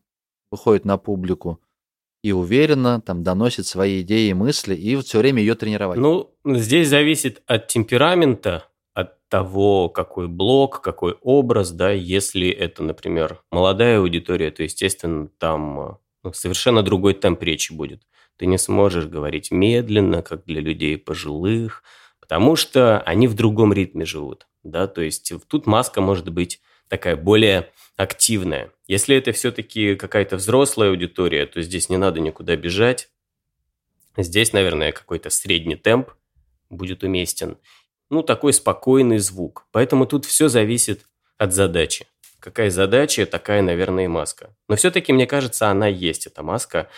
[0.49, 1.59] выходит на публику
[2.23, 5.99] и уверенно там доносит свои идеи и мысли, и все время ее тренировать.
[5.99, 13.43] Ну, здесь зависит от темперамента, от того, какой блок, какой образ, да, если это, например,
[13.51, 18.01] молодая аудитория, то, естественно, там ну, совершенно другой темп речи будет.
[18.37, 21.83] Ты не сможешь говорить медленно, как для людей пожилых,
[22.19, 27.15] потому что они в другом ритме живут да, то есть тут маска может быть такая
[27.15, 28.71] более активная.
[28.87, 33.09] Если это все-таки какая-то взрослая аудитория, то здесь не надо никуда бежать.
[34.17, 36.09] Здесь, наверное, какой-то средний темп
[36.69, 37.57] будет уместен.
[38.09, 39.67] Ну, такой спокойный звук.
[39.71, 41.05] Поэтому тут все зависит
[41.37, 42.07] от задачи.
[42.39, 44.55] Какая задача, такая, наверное, и маска.
[44.67, 46.89] Но все-таки, мне кажется, она есть, эта маска.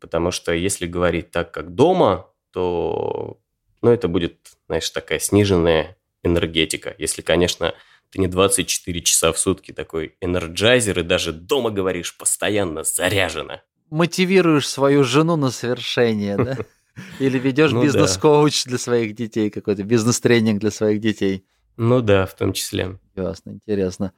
[0.00, 3.38] Потому что если говорить так, как дома, то
[3.82, 4.36] ну, это будет,
[4.66, 5.95] знаешь, такая сниженная
[6.26, 6.94] энергетика.
[6.98, 7.74] Если, конечно,
[8.10, 13.62] ты не 24 часа в сутки такой энерджайзер и даже дома говоришь постоянно заряжено.
[13.90, 16.58] Мотивируешь свою жену на совершение, да?
[17.20, 21.44] Или ведешь ну, бизнес-коуч для своих детей, какой-то бизнес-тренинг для своих детей.
[21.76, 22.98] Ну да, в том числе.
[23.14, 24.12] Ясно, интересно.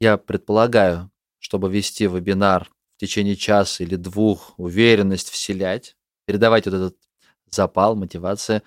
[0.00, 5.96] Я предполагаю, чтобы вести вебинар в течение часа или двух, уверенность вселять,
[6.26, 6.96] передавать вот этот
[7.50, 8.62] запал, мотивация,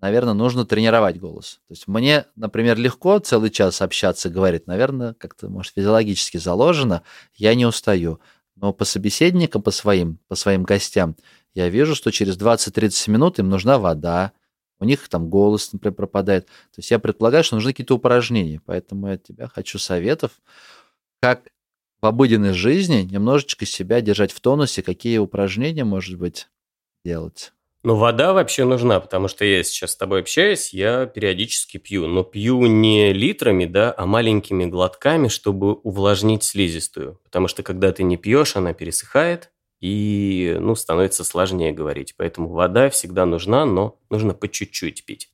[0.00, 1.60] наверное, нужно тренировать голос.
[1.68, 7.02] То есть мне, например, легко целый час общаться, говорить, наверное, как-то, может, физиологически заложено,
[7.34, 8.20] я не устаю.
[8.56, 11.16] Но по собеседникам, по своим, по своим гостям,
[11.54, 14.32] я вижу, что через 20-30 минут им нужна вода,
[14.78, 16.46] у них там голос, например, пропадает.
[16.46, 18.60] То есть я предполагаю, что нужны какие-то упражнения.
[18.64, 20.32] Поэтому я от тебя хочу советов,
[21.20, 21.48] как
[22.00, 26.48] в обыденной жизни немножечко себя держать в тонусе, какие упражнения, может быть,
[27.04, 27.52] делать.
[27.82, 32.06] Ну, вода вообще нужна, потому что я сейчас с тобой общаюсь, я периодически пью.
[32.06, 37.18] Но пью не литрами, да, а маленькими глотками, чтобы увлажнить слизистую.
[37.24, 42.14] Потому что когда ты не пьешь, она пересыхает, и, ну, становится сложнее говорить.
[42.18, 45.30] Поэтому вода всегда нужна, но нужно по чуть-чуть пить.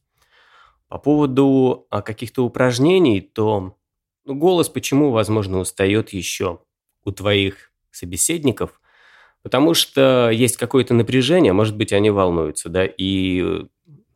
[0.86, 3.76] По поводу а, каких-то упражнений, то
[4.24, 6.60] ну, голос почему, возможно, устает еще
[7.04, 8.80] у твоих собеседников–
[9.46, 13.66] Потому что есть какое-то напряжение, может быть, они волнуются, да, и э,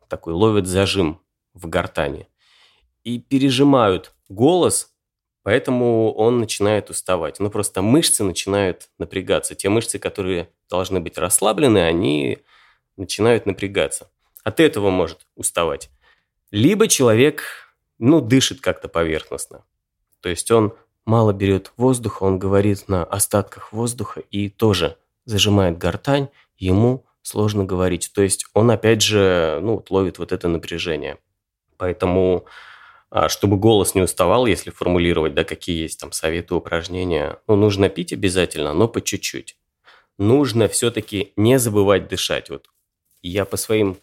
[0.09, 1.21] такой ловят зажим
[1.53, 2.27] в гортани.
[3.05, 4.93] И пережимают голос,
[5.43, 7.39] поэтому он начинает уставать.
[7.39, 9.55] Ну, просто мышцы начинают напрягаться.
[9.55, 12.39] Те мышцы, которые должны быть расслаблены, они
[12.97, 14.11] начинают напрягаться.
[14.43, 15.89] От этого может уставать.
[16.51, 19.63] Либо человек, ну, дышит как-то поверхностно.
[20.19, 20.73] То есть он
[21.05, 28.11] мало берет воздуха, он говорит на остатках воздуха и тоже зажимает гортань, ему сложно говорить.
[28.13, 31.17] То есть он, опять же, ну, ловит вот это напряжение.
[31.77, 32.45] Поэтому,
[33.09, 37.89] а, чтобы голос не уставал, если формулировать, да, какие есть там советы, упражнения, ну, нужно
[37.89, 39.57] пить обязательно, но по чуть-чуть.
[40.17, 42.49] Нужно все-таки не забывать дышать.
[42.49, 42.69] Вот
[43.21, 43.97] я по своим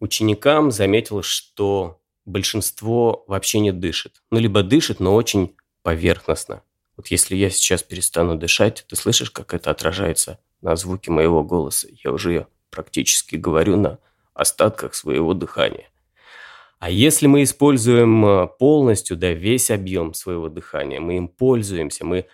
[0.00, 4.22] ученикам заметил, что большинство вообще не дышит.
[4.30, 6.62] Ну, либо дышит, но очень поверхностно.
[7.00, 11.88] Вот если я сейчас перестану дышать, ты слышишь, как это отражается на звуки моего голоса.
[12.04, 13.98] Я уже практически говорю на
[14.34, 15.88] остатках своего дыхания.
[16.78, 22.26] А если мы используем э, полностью, да, весь объем своего дыхания, мы им пользуемся, мы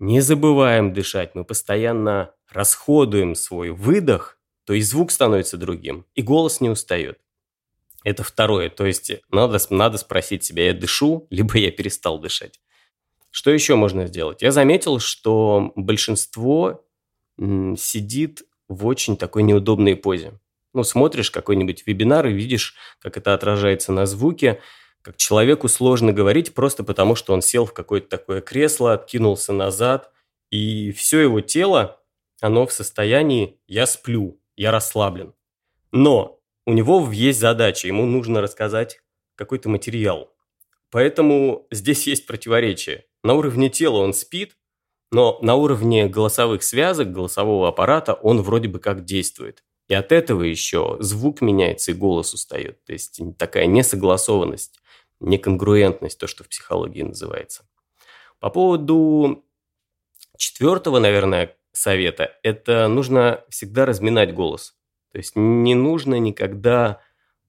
[0.00, 6.60] не забываем дышать, мы постоянно расходуем свой выдох, то и звук становится другим, и голос
[6.60, 7.20] не устает.
[8.02, 8.70] Это второе.
[8.70, 12.58] То есть надо, надо спросить себя, я дышу, либо я перестал дышать.
[13.34, 14.42] Что еще можно сделать?
[14.42, 16.86] Я заметил, что большинство
[17.36, 20.38] сидит в очень такой неудобной позе.
[20.72, 24.60] Ну, смотришь какой-нибудь вебинар и видишь, как это отражается на звуке,
[25.02, 30.12] как человеку сложно говорить просто потому, что он сел в какое-то такое кресло, откинулся назад,
[30.50, 32.00] и все его тело,
[32.40, 35.34] оно в состоянии «я сплю», «я расслаблен».
[35.90, 39.00] Но у него есть задача, ему нужно рассказать
[39.34, 40.33] какой-то материал.
[40.94, 43.06] Поэтому здесь есть противоречие.
[43.24, 44.56] На уровне тела он спит,
[45.10, 49.64] но на уровне голосовых связок, голосового аппарата он вроде бы как действует.
[49.88, 52.84] И от этого еще звук меняется и голос устает.
[52.84, 54.78] То есть такая несогласованность,
[55.18, 57.66] неконгруентность, то, что в психологии называется.
[58.38, 59.44] По поводу
[60.36, 64.76] четвертого, наверное, совета, это нужно всегда разминать голос.
[65.10, 67.00] То есть не нужно никогда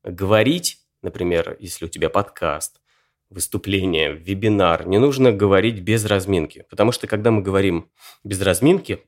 [0.02, 2.82] говорить, например, если у тебя подкаст,
[3.30, 6.66] выступление, вебинар, не нужно говорить без разминки.
[6.70, 7.90] Потому что когда мы говорим
[8.24, 9.04] без разминки,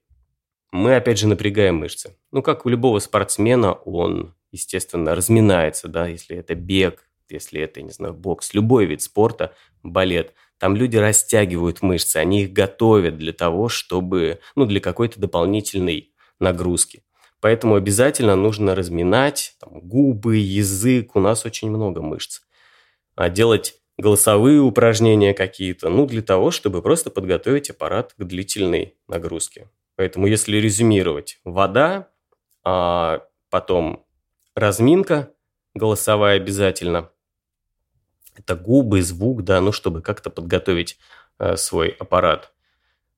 [0.72, 2.18] мы опять же напрягаем мышцы.
[2.32, 7.92] Ну, как у любого спортсмена, он, естественно, разминается, да, если это бег, если это, не
[7.92, 9.54] знаю, бокс, любой вид спорта,
[9.84, 10.34] балет.
[10.58, 17.04] Там люди растягивают мышцы, они их готовят для того, чтобы, ну, для какой-то дополнительной нагрузки.
[17.40, 22.42] Поэтому обязательно нужно разминать там, губы, язык, у нас очень много мышц.
[23.16, 29.70] А делать голосовые упражнения какие-то, ну, для того, чтобы просто подготовить аппарат к длительной нагрузке.
[29.96, 32.10] Поэтому, если резюмировать, вода,
[32.64, 34.06] а потом
[34.56, 35.34] разминка
[35.74, 37.10] голосовая обязательно,
[38.36, 41.00] это губы, звук, да, ну, чтобы как-то подготовить
[41.40, 42.54] э, свой аппарат.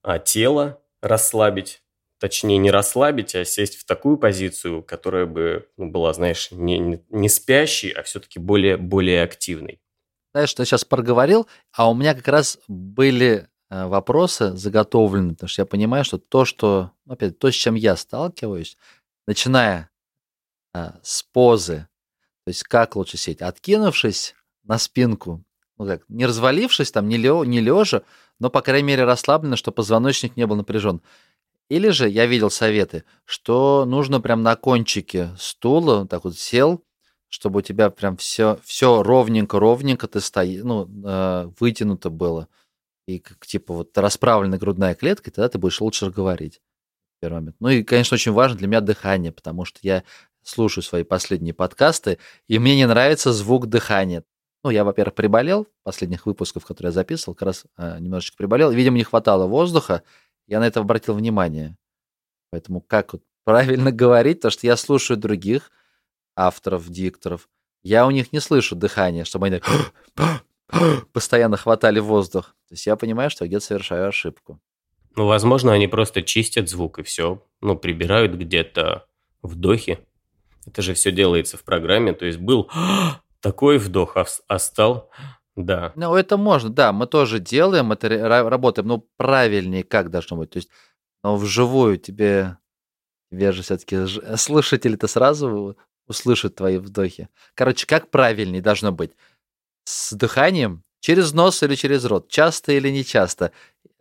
[0.02, 1.84] А тело расслабить,
[2.20, 7.28] точнее, не расслабить, а сесть в такую позицию, которая бы ну, была, знаешь, не, не
[7.28, 9.82] спящей, а все-таки более, более активной
[10.32, 15.50] знаешь, что я сейчас проговорил, а у меня как раз были э, вопросы заготовлены, потому
[15.50, 18.78] что я понимаю, что то, что, ну, опять, то, с чем я сталкиваюсь,
[19.26, 19.90] начиная
[20.74, 21.88] а, с позы,
[22.46, 25.44] то есть как лучше сидеть, откинувшись на спинку,
[25.78, 28.04] ну как, не развалившись там, не, лё, не лежа,
[28.40, 31.02] но, по крайней мере, расслабленно, чтобы позвоночник не был напряжен.
[31.70, 36.84] Или же я видел советы, что нужно прям на кончике стула, так вот сел,
[37.30, 42.48] чтобы у тебя прям все, все ровненько, ровненько ты стои, ну, э, вытянуто было.
[43.08, 46.62] И как типа вот расправленная грудная клетка, и тогда ты будешь лучше говорить.
[47.22, 47.56] Первый момент.
[47.60, 50.04] Ну и, конечно, очень важно для меня дыхание, потому что я
[50.44, 54.24] слушаю свои последние подкасты, и мне не нравится звук дыхания.
[54.64, 58.72] Ну, я, во-первых, приболел, последних выпусков, которые я записывал, как раз э, немножечко приболел.
[58.72, 60.04] Видимо, не хватало воздуха,
[60.48, 61.78] Я на это обратил внимание.
[62.52, 65.72] Поэтому как вот правильно говорить, то что я слушаю других
[66.40, 67.50] авторов, дикторов,
[67.84, 69.62] я у них не слышу дыхания, чтобы они
[71.14, 72.56] постоянно хватали воздух.
[72.68, 74.60] То есть я понимаю, что я где-то совершаю ошибку.
[75.16, 77.44] Ну, возможно, они просто чистят звук и все.
[77.62, 79.06] Ну, прибирают где-то
[79.42, 80.00] вдохи.
[80.66, 82.14] Это же все делается в программе.
[82.14, 82.70] То есть был
[83.42, 85.10] такой вдох, а, а стал...
[85.56, 85.92] Да.
[85.96, 88.08] Ну, это можно, да, мы тоже делаем, это
[88.50, 90.52] работаем, но правильнее как должно быть.
[90.52, 90.70] То есть,
[91.22, 92.58] но вживую тебе,
[93.30, 95.76] тебе же все-таки слушатели-то сразу
[96.10, 97.30] услышат твои вдохи.
[97.54, 99.12] Короче, как правильнее должно быть?
[99.86, 103.52] С дыханием через нос или через рот, часто или не часто.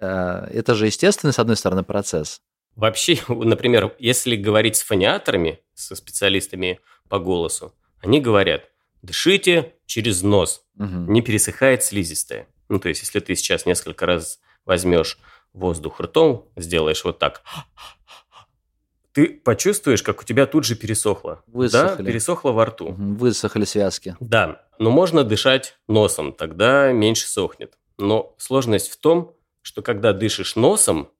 [0.01, 2.41] Э, это же естественный, с одной стороны, процесс.
[2.75, 8.65] Вообще, например, если говорить с фониаторами, со специалистами по голосу, они говорят,
[9.03, 11.13] дышите через нос, угу.
[11.13, 12.49] не пересыхает слизистая.
[12.69, 15.19] Ну, то есть, если ты сейчас несколько раз возьмешь
[15.53, 17.43] воздух ртом, сделаешь вот так,
[19.13, 21.43] ты почувствуешь, как у тебя тут же пересохло.
[21.47, 22.03] Высохли.
[22.03, 22.95] Да, пересохло во рту.
[22.97, 24.17] Высохли связки.
[24.21, 27.75] Да, но можно дышать носом, тогда меньше сохнет.
[27.99, 31.11] Но сложность в том, что когда дышишь носом,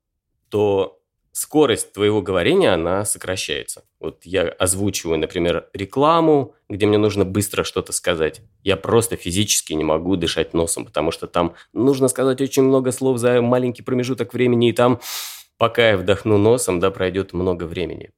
[0.49, 0.99] то
[1.33, 3.85] скорость твоего говорения, она сокращается.
[4.01, 8.41] Вот я озвучиваю, например, рекламу, где мне нужно быстро что-то сказать.
[8.65, 13.19] Я просто физически не могу дышать носом, потому что там нужно сказать очень много слов
[13.19, 15.01] за маленький промежуток времени, и там,
[15.59, 18.11] пока я вдохну носом, да, пройдет много времени.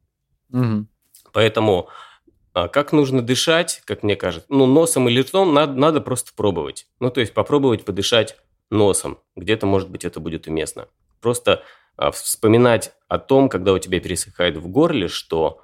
[0.52, 0.86] Угу.
[1.32, 1.88] Поэтому
[2.52, 6.86] а как нужно дышать, как мне кажется, ну, носом или ртом надо, надо просто пробовать.
[6.98, 8.36] Ну, то есть попробовать подышать
[8.70, 9.18] носом.
[9.36, 10.88] Где-то, может быть, это будет уместно.
[11.20, 11.62] Просто
[11.96, 15.62] а, вспоминать о том, когда у тебя пересыхает в горле, что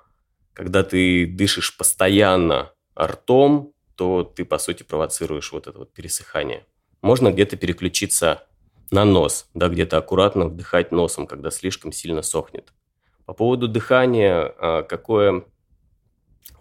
[0.53, 6.65] когда ты дышишь постоянно ртом, то ты, по сути, провоцируешь вот это вот пересыхание.
[7.03, 8.47] Можно где-то переключиться
[8.91, 12.73] на нос, да, где-то аккуратно вдыхать носом, когда слишком сильно сохнет.
[13.25, 15.45] По поводу дыхания, а, какое,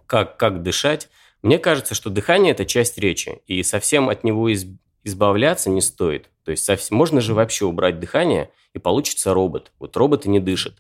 [0.08, 1.10] как, как дышать,
[1.42, 4.66] мне кажется, что дыхание– это часть речи, и совсем от него из,
[5.04, 6.32] избавляться не стоит.
[6.44, 9.72] То есть совсем, можно же вообще убрать дыхание, и получится робот.
[9.80, 10.74] Вот роботы не дышат.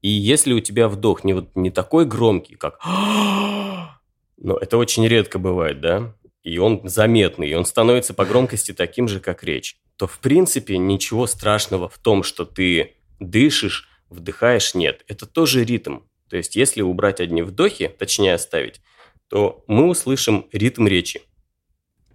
[0.00, 2.80] И если у тебя вдох не, вот, не такой громкий, как...
[4.38, 6.14] Но это очень редко бывает, да?
[6.42, 9.78] И он заметный, и он становится по громкости таким же, как речь.
[10.00, 15.04] То, в принципе, ничего страшного в том, что ты дышишь, вдыхаешь, нет.
[15.08, 15.98] Это тоже ритм.
[16.30, 18.80] То есть, если убрать одни вдохи, точнее оставить,
[19.28, 21.20] то мы услышим ритм речи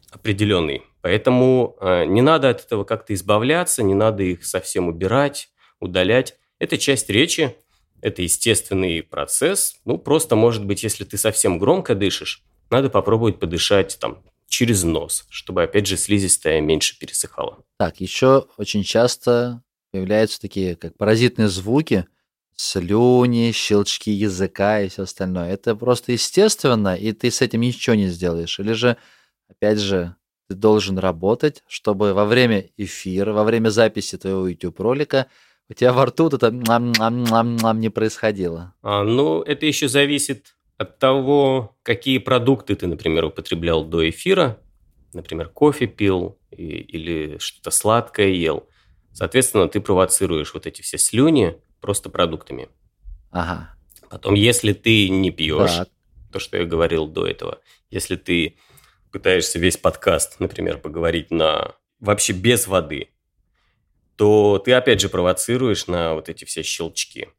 [0.09, 0.81] определенный.
[1.01, 6.39] Поэтому э, не надо от этого как-то избавляться, не надо их совсем убирать, удалять.
[6.57, 7.55] Это часть речи,
[8.01, 9.75] это естественный процесс.
[9.85, 15.25] Ну, просто, может быть, если ты совсем громко дышишь, надо попробовать подышать там через нос,
[15.29, 17.63] чтобы, опять же, слизистая меньше пересыхала.
[17.77, 22.05] Так, еще очень часто появляются такие, как паразитные звуки,
[22.55, 25.51] слюни, щелчки языка и все остальное.
[25.51, 28.59] Это просто естественно, и ты с этим ничего не сделаешь.
[28.59, 28.97] Или же
[29.49, 30.15] опять же,
[30.47, 35.27] ты должен работать, чтобы во время эфира, во время записи твоего YouTube-ролика
[35.69, 38.75] у тебя во рту это не происходило.
[38.83, 44.59] А, ну, это еще зависит от того, какие продукты ты, например, употреблял до эфира.
[45.13, 48.67] Например, кофе пил и, или что-то сладкое ел.
[49.13, 52.67] Соответственно, ты провоцируешь вот эти все слюни просто продуктами.
[53.31, 53.75] Ага.
[54.09, 55.89] Потом, если ты не пьешь, так.
[56.31, 58.57] то, что я говорил до этого, если ты
[59.11, 63.09] пытаешься весь подкаст, например, поговорить на вообще без воды,
[64.17, 67.29] то ты опять же провоцируешь на вот эти все щелчки.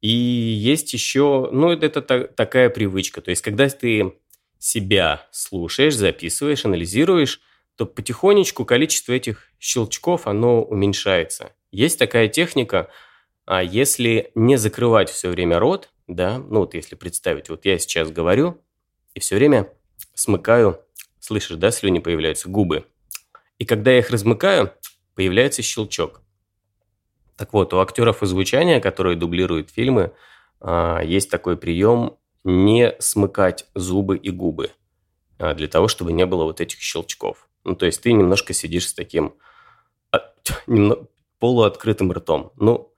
[0.00, 3.20] И есть еще, ну, это, та, такая привычка.
[3.20, 4.14] То есть, когда ты
[4.58, 7.40] себя слушаешь, записываешь, анализируешь,
[7.76, 11.52] то потихонечку количество этих щелчков, оно уменьшается.
[11.70, 12.90] Есть такая техника,
[13.46, 18.10] а если не закрывать все время рот, да, ну вот если представить, вот я сейчас
[18.10, 18.60] говорю
[19.14, 19.72] и все время
[20.14, 20.80] смыкаю
[21.20, 22.86] Слышишь, да, слюни появляются, губы.
[23.58, 24.72] И когда я их размыкаю,
[25.14, 26.22] появляется щелчок.
[27.40, 30.12] Так вот, у актеров звучания, которые дублируют фильмы,
[30.60, 34.72] а, есть такой прием не смыкать зубы и губы
[35.38, 37.48] а, для того, чтобы не было вот этих щелчков.
[37.64, 39.36] Ну, то есть ты немножко сидишь с таким
[40.12, 40.18] а,
[41.38, 42.52] полуоткрытым ртом.
[42.56, 42.92] Ну,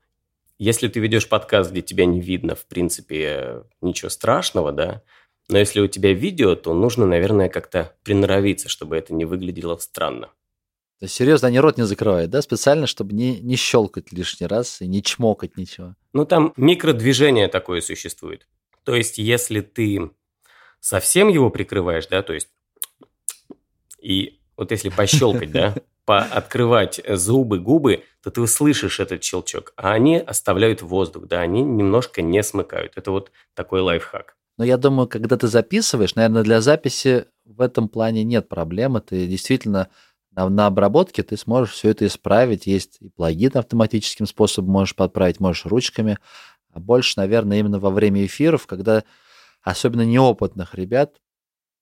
[0.59, 5.03] если ты ведешь подкаст, где тебя не видно, в принципе, ничего страшного, да,
[5.51, 10.31] но если у тебя видео, то нужно, наверное, как-то приноровиться, чтобы это не выглядело странно.
[11.03, 14.81] То есть, серьезно, они рот не закрывают, да, специально, чтобы не, не щелкать лишний раз
[14.81, 15.97] и не чмокать ничего?
[16.13, 18.47] Ну, там микродвижение такое существует.
[18.85, 20.13] То есть, если ты
[20.79, 22.51] совсем его прикрываешь, да, то есть,
[24.01, 25.75] и вот если пощелкать, да,
[26.05, 32.23] пооткрывать зубы, губы, то ты услышишь этот щелчок, а они оставляют воздух, да, они немножко
[32.23, 32.93] не смыкают.
[32.95, 34.37] Это вот такой лайфхак.
[34.57, 39.01] Но я думаю, когда ты записываешь, наверное, для записи в этом плане нет проблемы.
[39.01, 39.89] Ты действительно
[40.35, 42.67] на, на обработке ты сможешь все это исправить.
[42.67, 46.19] Есть и плагин автоматическим способом можешь подправить, можешь ручками.
[46.73, 49.05] А больше, наверное, именно во время эфиров, когда
[49.63, 51.21] особенно неопытных ребят,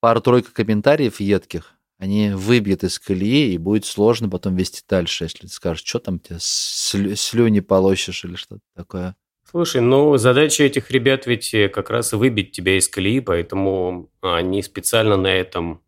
[0.01, 5.49] пару-тройка комментариев едких, они выбьют из колеи, и будет сложно потом вести дальше, если ты
[5.49, 9.17] скажешь, что там тебе слю- слюни полощешь или что-то такое.
[9.49, 14.63] Слушай, ну задача этих ребят ведь э, как раз выбить тебя из колеи, поэтому они
[14.63, 15.83] специально на этом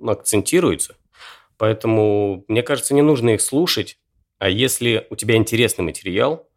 [0.00, 0.96] акцентируются.
[1.62, 3.96] Поэтому, мне кажется, не нужно их слушать.
[4.40, 6.48] А если у тебя интересный материал,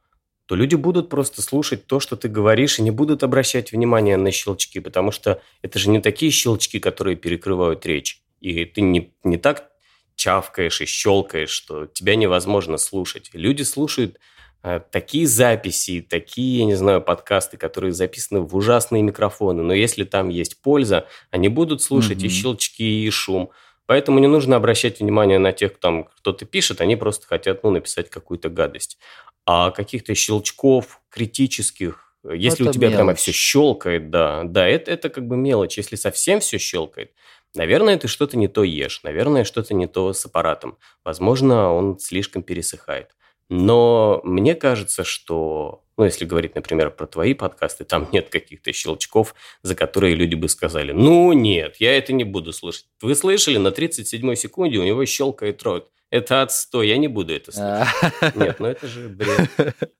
[0.47, 4.31] то люди будут просто слушать то, что ты говоришь, и не будут обращать внимание на
[4.31, 8.23] щелчки, потому что это же не такие щелчки, которые перекрывают речь.
[8.41, 9.69] И ты не, не так
[10.15, 13.29] чавкаешь и щелкаешь, что тебя невозможно слушать.
[13.33, 14.17] Люди слушают
[14.63, 20.03] э, такие записи, такие, я не знаю, подкасты, которые записаны в ужасные микрофоны, но если
[20.03, 22.25] там есть польза, они будут слушать mm-hmm.
[22.25, 23.51] и щелчки, и шум.
[23.87, 28.09] Поэтому не нужно обращать внимание на тех, там кто-то пишет, они просто хотят ну, написать
[28.09, 28.97] какую-то гадость.
[29.45, 32.97] А каких-то щелчков критических, если это у тебя мелочь.
[32.97, 35.77] прямо все щелкает, да, да, это, это как бы мелочь.
[35.77, 37.11] Если совсем все щелкает,
[37.53, 40.77] наверное, ты что-то не то ешь, наверное, что-то не то с аппаратом.
[41.03, 43.11] Возможно, он слишком пересыхает.
[43.49, 49.35] Но мне кажется, что, ну, если говорить, например, про твои подкасты, там нет каких-то щелчков,
[49.61, 52.87] за которые люди бы сказали, ну, нет, я это не буду слушать.
[53.01, 55.91] Вы слышали, на 37-й секунде у него щелкает рот.
[56.09, 58.35] Это отстой, я не буду это слушать.
[58.35, 59.49] Нет, ну это же бред.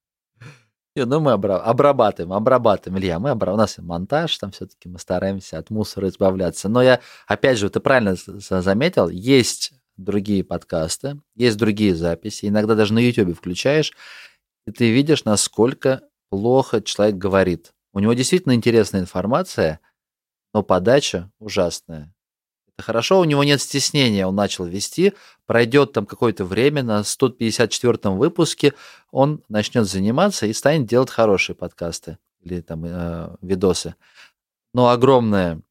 [0.96, 3.54] Не, ну мы обрабатываем, обрабатываем, Илья, мы обра...
[3.54, 6.70] у нас монтаж, там все-таки мы стараемся от мусора избавляться.
[6.70, 12.94] Но я, опять же, ты правильно заметил, есть другие подкасты, есть другие записи, иногда даже
[12.94, 13.94] на YouTube включаешь,
[14.66, 17.74] и ты видишь, насколько плохо человек говорит.
[17.94, 19.80] У него действительно интересная информация,
[20.54, 22.14] но подача ужасная.
[22.76, 25.14] Это хорошо, у него нет стеснения, он начал вести,
[25.46, 28.74] пройдет там какое-то время, на 154 выпуске
[29.12, 33.96] он начнет заниматься и станет делать хорошие подкасты или там э, видосы.
[34.74, 35.62] Но огромная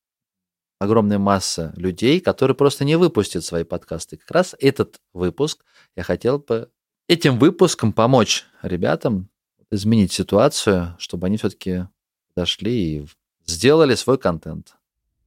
[0.85, 4.16] огромная масса людей, которые просто не выпустят свои подкасты.
[4.16, 5.64] Как раз этот выпуск
[5.97, 6.70] я хотел бы
[7.09, 9.28] этим выпуском помочь ребятам
[9.70, 11.87] изменить ситуацию, чтобы они все-таки
[12.37, 13.07] дошли и
[13.47, 14.76] сделали свой контент.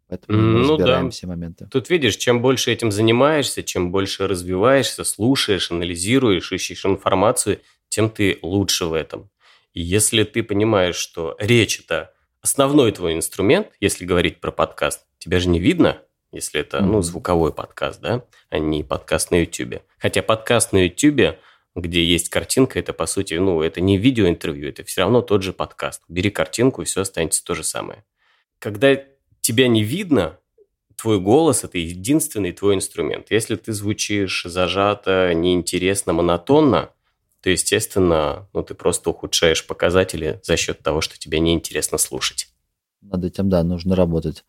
[0.08, 1.12] Поэтому мы ну, разбираем да.
[1.12, 1.68] все моменты.
[1.70, 8.40] Тут видишь, чем больше этим занимаешься, чем больше развиваешься, слушаешь, анализируешь, ищешь информацию, тем ты
[8.42, 9.30] лучше в этом.
[9.74, 15.40] И если ты понимаешь, что речь это основной твой инструмент, если говорить про подкаст, тебя
[15.40, 16.02] же не видно,
[16.32, 19.82] если это, ну, звуковой подкаст, да, а не подкаст на YouTube.
[19.98, 21.38] Хотя подкаст на YouTube,
[21.76, 25.54] где есть картинка, это, по сути, ну, это не видеоинтервью, это все равно тот же
[25.54, 26.02] подкаст.
[26.08, 28.04] Бери картинку, и все останется то же самое.
[28.60, 29.02] Когда
[29.42, 30.38] тебя не видно,
[30.96, 33.28] твой голос– это единственный твой инструмент.
[33.30, 36.90] Если ты звучишь зажато, неинтересно, монотонно,
[37.42, 42.48] то, естественно, ну, ты просто ухудшаешь показатели за счет того, что тебе неинтересно слушать.
[43.02, 44.44] Над этим, да, нужно работать.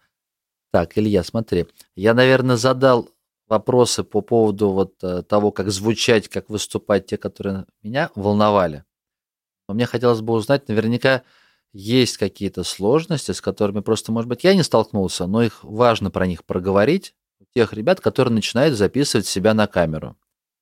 [0.71, 1.66] Так, Илья, смотри,
[1.97, 3.09] я, наверное, задал
[3.49, 8.85] вопросы по поводу вот э, того, как звучать, как выступать, те, которые меня волновали.
[9.69, 11.23] Но мне хотелось бы узнать, наверняка
[11.73, 16.27] есть какие-то сложности, с которыми просто, может быть, я не столкнулся, но их важно про
[16.27, 20.16] них проговорить у тех ребят, которые начинают записывать себя на камеру,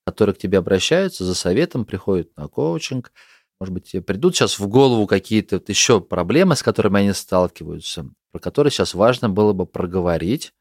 [0.04, 3.12] которые к тебе обращаются за советом, приходят на коучинг,
[3.58, 8.10] может быть, тебе придут сейчас в голову какие-то вот еще проблемы, с которыми они сталкиваются,
[8.36, 10.52] про которые сейчас важно было бы проговорить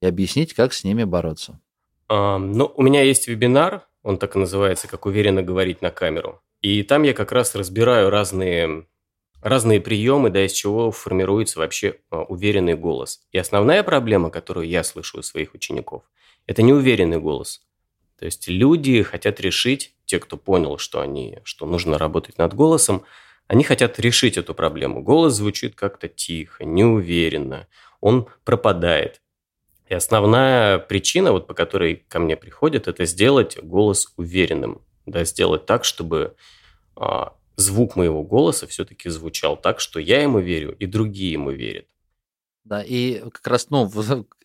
[0.00, 1.60] и объяснить, как с ними бороться.
[2.08, 6.42] А, ну, у меня есть вебинар, он так и называется, как уверенно говорить на камеру.
[6.62, 8.88] И там я как раз разбираю разные,
[9.40, 13.20] разные приемы, да, из чего формируется вообще а, уверенный голос.
[13.30, 16.02] И основная проблема, которую я слышу у своих учеников,
[16.48, 17.62] это неуверенный голос.
[18.18, 23.04] То есть люди хотят решить, те, кто понял, что, они, что нужно работать над голосом,
[23.52, 25.02] они хотят решить эту проблему.
[25.02, 27.66] Голос звучит как-то тихо, неуверенно,
[28.00, 29.20] он пропадает.
[29.90, 34.80] И основная причина, вот по которой ко мне приходят, это сделать голос уверенным.
[35.04, 36.34] Да, сделать так, чтобы
[36.96, 41.86] а, звук моего голоса все-таки звучал так, что я ему верю, и другие ему верят.
[42.64, 43.90] Да, и как раз, ну,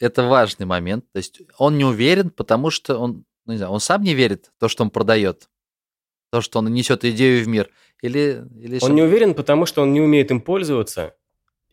[0.02, 1.06] это важный момент.
[1.14, 4.52] То есть он не уверен, потому что он ну, не знаю, он сам не верит
[4.58, 5.48] в то, что он продает,
[6.30, 7.70] то, что он несет идею в мир,
[8.02, 8.44] или...
[8.60, 11.16] или он не уверен, потому что он не умеет им пользоваться,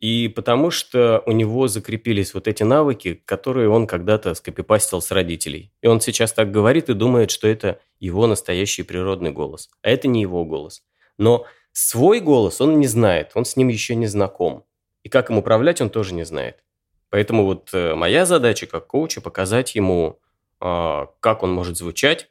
[0.00, 5.72] И потому что у него закрепились вот эти навыки, которые он когда-то скопипастил с родителей.
[5.82, 9.70] И он сейчас так говорит и думает, что это его настоящий природный голос.
[9.82, 10.82] А это не его голос.
[11.18, 14.64] Но свой голос он не знает, он с ним еще не знаком.
[15.04, 16.64] И как им управлять, он тоже не знает.
[17.10, 20.18] Поэтому вот э, моя задача как коуча показать ему,
[20.60, 22.30] а, как он может звучать,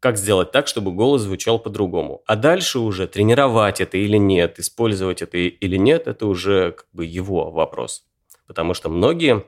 [0.00, 2.22] как сделать так, чтобы голос звучал по-другому.
[2.26, 7.04] А дальше уже тренировать это или нет, использовать это или нет, это уже как бы
[7.04, 8.04] его вопрос.
[8.46, 9.44] Потому что многие,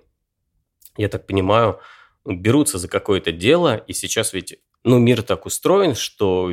[0.96, 1.80] я так понимаю,
[2.24, 6.52] берутся за какое-то дело, и сейчас ведь ну, мир так устроен, что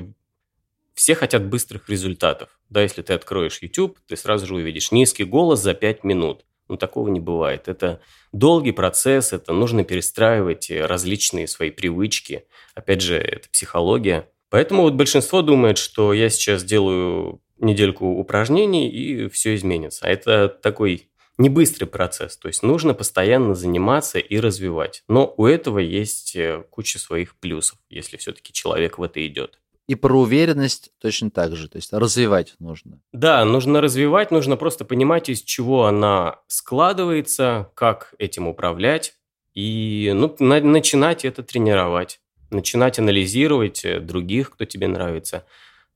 [0.93, 2.59] все хотят быстрых результатов.
[2.69, 6.45] Да, если ты откроешь YouTube, ты сразу же увидишь низкий голос за 5 минут.
[6.69, 7.67] Ну, такого не бывает.
[7.67, 8.01] Это
[8.31, 12.45] долгий процесс, это нужно перестраивать различные свои привычки.
[12.75, 14.29] Опять же, это психология.
[14.49, 20.05] Поэтому вот большинство думает, что я сейчас делаю недельку упражнений, и все изменится.
[20.05, 25.03] А это такой не быстрый процесс, то есть нужно постоянно заниматься и развивать.
[25.07, 29.59] Но у этого есть э, куча своих плюсов, если все-таки человек в это идет.
[29.87, 32.99] И про уверенность точно так же, то есть развивать нужно.
[33.13, 39.15] Да, нужно развивать, нужно просто понимать, из чего она складывается, как этим управлять,
[39.53, 42.19] и ну, на, начинать это тренировать,
[42.49, 45.45] начинать анализировать э, других, кто тебе нравится,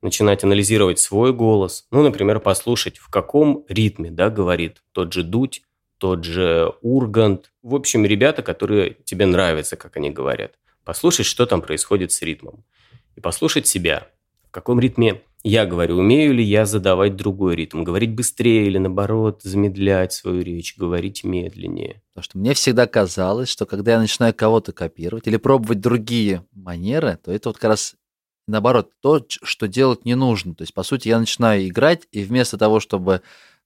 [0.02, 5.64] начинать анализировать свой голос, ну, например, послушать, в каком ритме, да, говорит тот же Дудь,
[5.98, 10.54] тот же Ургант, в общем, ребята, которые тебе нравятся, как они говорят.
[10.86, 12.64] Послушать, что там происходит с ритмом
[13.16, 14.08] и послушать себя.
[14.48, 19.42] В каком ритме я говорю, умею ли я задавать другой ритм, говорить быстрее или наоборот
[19.42, 22.04] замедлять свою речь, говорить медленнее.
[22.14, 27.18] Потому что мне всегда казалось, что когда я начинаю кого-то копировать или пробовать другие манеры,
[27.24, 27.96] то это вот как раз
[28.48, 30.54] наоборот то, что делать не нужно.
[30.54, 33.24] То есть, по сути, я начинаю играть, и вместо того, чтобы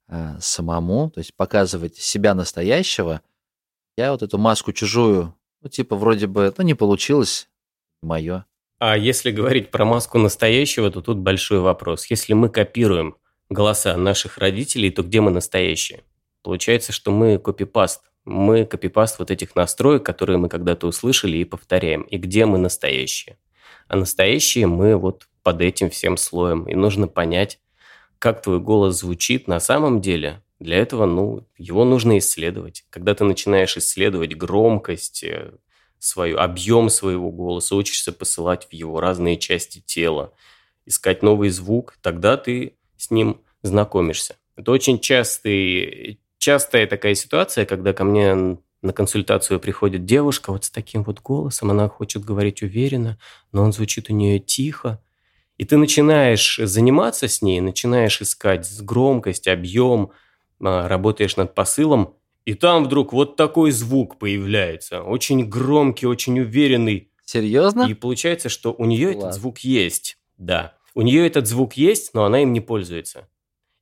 [0.07, 3.21] э, самому, то есть показывать себя настоящего,
[3.97, 7.49] я вот эту маску чужую, ну, типа, вроде бы, ну, не получилось,
[8.01, 8.45] мое.
[8.77, 12.07] А если говорить про маску настоящего, то тут большой вопрос.
[12.07, 13.15] Если мы копируем
[13.49, 16.03] голоса наших родителей, то где мы настоящие?
[16.43, 18.11] Получается, что мы копипаст.
[18.25, 22.01] Мы копипаст вот этих настроек, которые мы когда-то услышали и повторяем.
[22.03, 23.37] И где мы настоящие?
[23.87, 26.65] А настоящие мы вот под этим всем слоем.
[26.65, 27.59] И нужно понять,
[28.19, 30.41] как твой голос звучит на самом деле.
[30.59, 32.85] Для этого, ну, его нужно исследовать.
[32.89, 35.51] Когда ты начинаешь исследовать громкость, э,
[36.05, 40.33] свою, объем своего голоса, учишься посылать в его разные части тела,
[40.85, 44.35] искать новый звук, тогда ты с ним знакомишься.
[44.55, 50.69] Это очень частый, частая такая ситуация, когда ко мне на консультацию приходит девушка вот с
[50.69, 53.17] таким вот голосом, она хочет говорить уверенно,
[53.51, 55.01] но он звучит у нее тихо.
[55.57, 60.11] И ты начинаешь заниматься с ней, начинаешь искать громкость, объем,
[60.61, 62.13] а, работаешь над посылом,
[62.45, 67.11] и там вдруг вот такой звук появляется, очень громкий, очень уверенный.
[67.25, 67.83] Серьезно?
[67.89, 69.19] И получается, что у нее Ладно.
[69.19, 70.75] этот звук есть, да.
[70.93, 73.27] У нее этот звук есть, но она им не пользуется.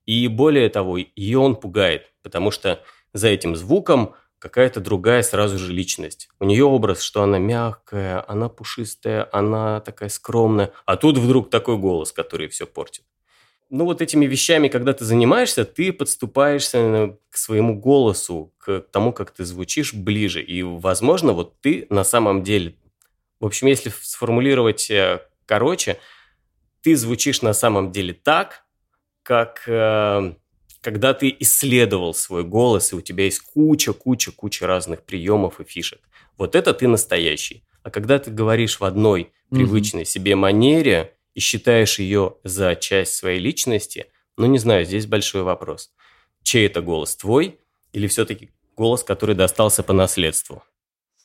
[0.06, 5.72] И более того, ее он пугает, потому что за этим звуком какая-то другая сразу же
[5.72, 6.30] личность.
[6.40, 11.78] У нее образ, что она мягкая, она пушистая, она такая скромная, а тут вдруг такой
[11.78, 13.06] голос, который все портит
[13.74, 19.32] ну, вот этими вещами, когда ты занимаешься, ты подступаешься к своему голосу, к тому, как
[19.32, 20.44] ты звучишь ближе.
[20.44, 22.76] И, возможно, вот ты на самом деле...
[23.40, 25.98] В общем, если сформулировать э, короче,
[26.84, 28.64] ты звучишь на самом деле так,
[29.24, 30.34] как э,
[30.82, 36.00] когда ты исследовал свой голос, и у тебя есть куча-куча-куча разных приемов и фишек.
[36.38, 37.64] Вот это ты настоящий.
[37.82, 40.06] А когда ты говоришь в одной привычной mm-hmm.
[40.06, 44.08] себе манере, и считаешь ее за часть своей личности,
[44.38, 45.92] ну, не знаю, здесь большой вопрос.
[46.44, 47.60] Чей это голос, твой
[47.92, 50.64] или все-таки голос, который достался по наследству?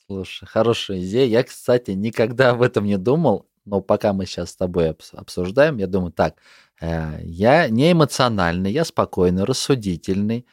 [0.06, 1.26] Слушай, хорошая идея.
[1.26, 5.86] Я, кстати, никогда об этом не думал, но пока мы сейчас с тобой обсуждаем, я
[5.86, 6.36] думаю, так,
[6.80, 10.46] э, я не эмоциональный, я спокойный, рассудительный.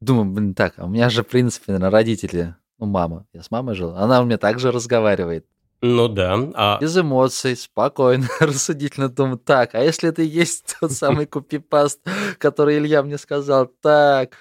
[0.00, 3.50] Думаю, блин, так, а у меня же, в принципе, наверное, родители, ну, мама, я с
[3.50, 5.46] мамой жил, она у меня также разговаривает.
[5.82, 6.38] Ну да.
[6.54, 6.78] А...
[6.80, 12.00] Без эмоций, спокойно, рассудительно думаю, так, а если это и есть тот самый купипаст,
[12.38, 14.36] который Илья мне сказал, так,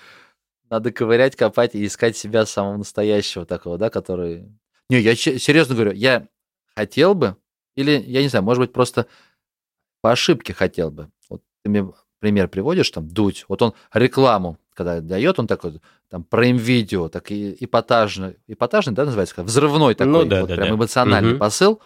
[0.69, 4.45] надо ковырять, копать и искать себя самого настоящего такого, да, который...
[4.89, 6.27] Не, я серьезно говорю, я
[6.75, 7.35] хотел бы,
[7.75, 9.07] или, я не знаю, может быть, просто
[10.01, 11.09] по ошибке хотел бы.
[11.29, 16.23] Вот ты мне пример приводишь, там, Дудь, вот он рекламу когда дает, он такой, там,
[16.23, 20.69] про видео, так и эпатажный, эпатажный, да, называется, взрывной такой, ну, да, вот, да, прям
[20.69, 20.75] да.
[20.75, 21.39] эмоциональный угу.
[21.39, 21.81] посыл.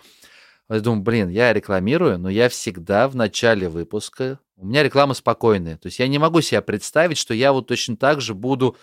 [0.69, 5.77] Я думаю, блин, я рекламирую, но я всегда в начале выпуска У меня реклама спокойная.
[5.77, 8.75] То есть я не могу себе представить, что я вот точно так же буду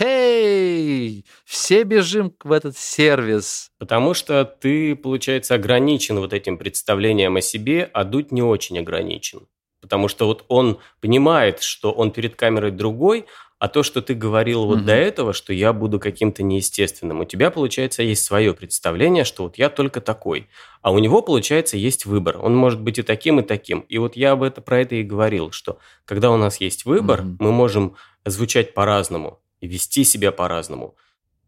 [0.00, 3.70] Эй, все бежим в этот сервис.
[3.78, 9.46] Потому что ты, получается, ограничен вот этим представлением о себе, а Дудь не очень ограничен.
[9.82, 13.26] Потому что вот он понимает, что он перед камерой другой,
[13.58, 14.86] а то, что ты говорил вот угу.
[14.86, 19.58] до этого, что я буду каким-то неестественным, у тебя, получается, есть свое представление, что вот
[19.58, 20.48] я только такой.
[20.80, 22.38] А у него, получается, есть выбор.
[22.42, 23.80] Он может быть и таким, и таким.
[23.80, 27.20] И вот я об этом, про это и говорил, что когда у нас есть выбор,
[27.20, 27.36] угу.
[27.38, 30.96] мы можем звучать по-разному и вести себя по-разному.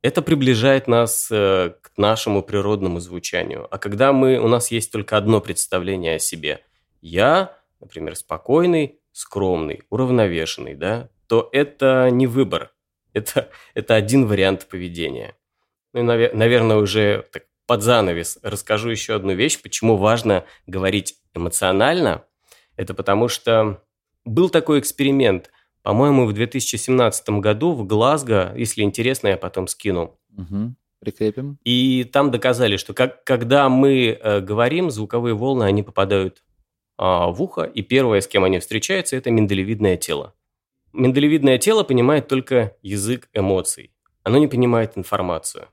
[0.03, 3.67] Это приближает нас э, к нашему природному звучанию.
[3.71, 6.61] А когда мы, у нас есть только одно представление о себе,
[7.01, 12.73] я, например, спокойный, скромный, уравновешенный, да, то это не выбор,
[13.13, 15.37] это, это один вариант поведения.
[15.93, 22.25] Ну и, наверное, уже так, под занавес расскажу еще одну вещь, почему важно говорить эмоционально.
[22.77, 23.83] Это потому что
[24.25, 25.51] был такой эксперимент–
[25.85, 30.19] по-моему, в 2017 году в Глазго, если интересно, я потом скину.
[30.35, 30.75] Угу.
[31.01, 31.59] Прикрепим.
[31.63, 36.43] И там доказали, что как, когда мы э, говорим, звуковые волны, они попадают
[36.99, 40.35] в ухо, и первое, с кем они встречаются, это миндалевидное тело.
[40.93, 43.93] Миндалевидное тело понимает только язык эмоций.
[44.23, 45.69] Оно не понимает информацию.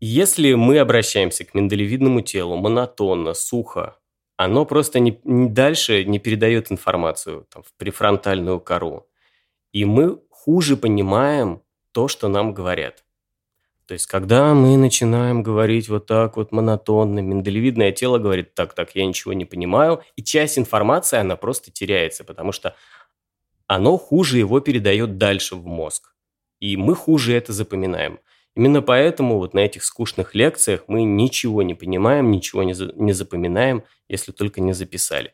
[0.00, 3.98] Если мы обращаемся к миндалевидному телу монотонно, сухо,
[4.36, 9.08] оно просто не, не дальше не передает информацию там, в префронтальную кору
[9.72, 13.04] и мы хуже понимаем то, что нам говорят.
[13.88, 18.94] То есть, когда мы начинаем говорить вот так вот монотонно, миндалевидное тело говорит, так, так,
[18.94, 22.76] я ничего не понимаю, и часть информации, она просто теряется, потому что
[23.66, 26.14] оно хуже его передает дальше в мозг.
[26.60, 28.18] И мы хуже это запоминаем.
[28.54, 33.14] Именно поэтому вот на этих скучных лекциях мы ничего не понимаем, ничего не, за, не
[33.14, 35.32] запоминаем, если только не записали.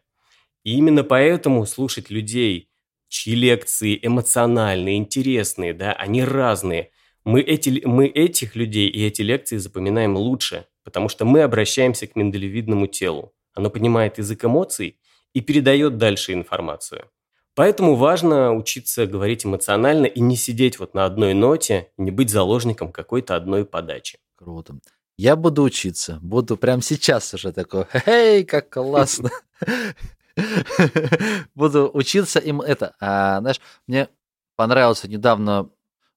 [0.63, 2.71] И именно поэтому слушать людей,
[3.09, 6.93] чьи лекции эмоциональные, интересные, да, они разные.
[7.25, 12.17] Мы, эти, мы этих людей и эти лекции запоминаем лучше, потому что мы обращаемся к
[12.17, 13.33] миндалевидному телу.
[13.55, 14.99] Оно понимает язык эмоций
[15.33, 17.11] и передает дальше информацию.
[17.55, 22.93] Поэтому важно учиться говорить эмоционально и не сидеть вот на одной ноте, не быть заложником
[22.93, 24.19] какой-то одной подачи.
[24.35, 24.79] Круто.
[25.17, 26.19] Я буду учиться.
[26.21, 29.31] Буду прямо сейчас уже такой, эй, как классно.
[31.55, 32.97] Буду учиться им это.
[32.99, 34.09] А, знаешь, мне
[34.57, 35.71] понравился недавно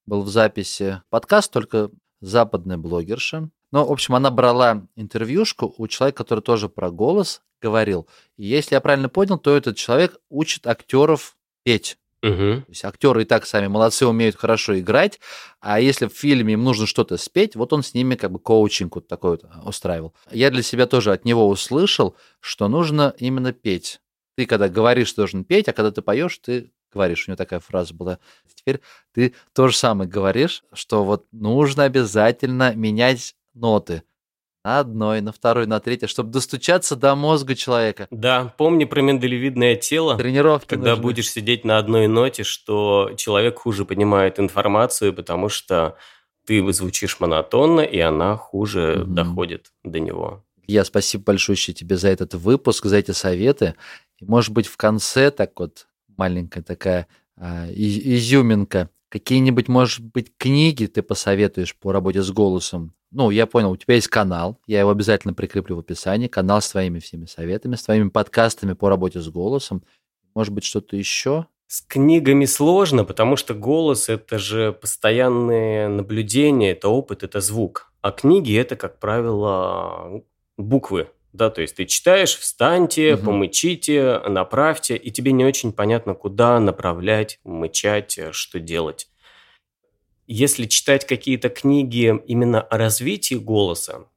[0.08, 1.92] был в записи подкаст, только
[2.22, 3.50] западная блогерша.
[3.72, 8.08] Ну, в общем, она брала интервьюшку у человека, который тоже про голос говорил.
[8.38, 11.98] И если я правильно понял, то этот человек учит актеров петь.
[12.24, 12.32] Угу.
[12.36, 15.20] То есть актеры и так сами молодцы, умеют хорошо играть,
[15.60, 18.96] а если в фильме им нужно что-то спеть, вот он с ними как бы коучинг
[18.96, 20.16] вот такой вот устраивал.
[20.32, 24.02] Я для себя тоже от него услышал, что нужно именно петь.
[24.36, 27.28] Ты когда говоришь, ты должен петь, а когда ты поешь, ты говоришь.
[27.28, 28.20] У него такая фраза была.
[28.54, 28.82] Теперь
[29.14, 34.04] ты то же самое говоришь, что вот нужно обязательно менять ноты.
[34.64, 38.08] На одной, на второй, на третьей, чтобы достучаться до мозга человека.
[38.12, 40.18] Да, помни про миндалевидное тело.
[40.18, 41.04] Тренировки Когда нужны.
[41.04, 45.96] будешь сидеть на одной ноте, что человек хуже понимает информацию, потому что
[46.46, 49.06] ты звучишь монотонно, и она хуже mm-hmm.
[49.06, 50.44] доходит до него.
[50.66, 53.76] Я спасибо большое тебе за этот выпуск, за эти советы.
[54.20, 55.88] И, может быть, в конце так вот
[56.18, 58.90] маленькая такая а, изюминка.
[59.10, 62.94] Какие-нибудь, может быть, книги ты посоветуешь по работе с голосом?
[63.12, 66.70] Ну, я понял, у тебя есть канал, я его обязательно прикреплю в описании, канал с
[66.70, 69.84] твоими всеми советами, с твоими подкастами по работе с голосом.
[70.36, 71.48] Может быть, что-то еще?
[71.68, 77.92] С книгами сложно, потому что голос– это же постоянное наблюдение, это опыт, это звук.
[78.02, 80.24] А книги– это, как правило,
[80.58, 83.26] буквы, да, то есть ты читаешь, встаньте, угу.
[83.26, 89.08] помычите, направьте, и тебе не очень понятно, куда направлять, мычать, э, что делать.
[90.26, 94.08] Если читать какие-то книги именно о развитии голоса,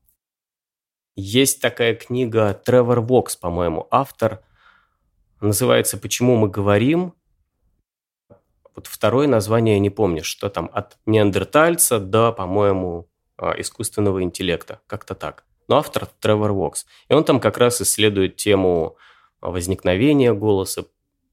[1.14, 4.42] есть такая книга Тревор Вокс, по-моему, автор.
[5.40, 7.14] Называется «Почему мы говорим?».
[8.74, 14.80] Вот второе название я не помню, что там, от неандертальца до, по-моему, а, искусственного интеллекта.
[14.86, 16.84] Как-то так но автор Тревор Вокс.
[17.08, 18.96] И он там как раз исследует тему
[19.40, 20.86] возникновения голоса,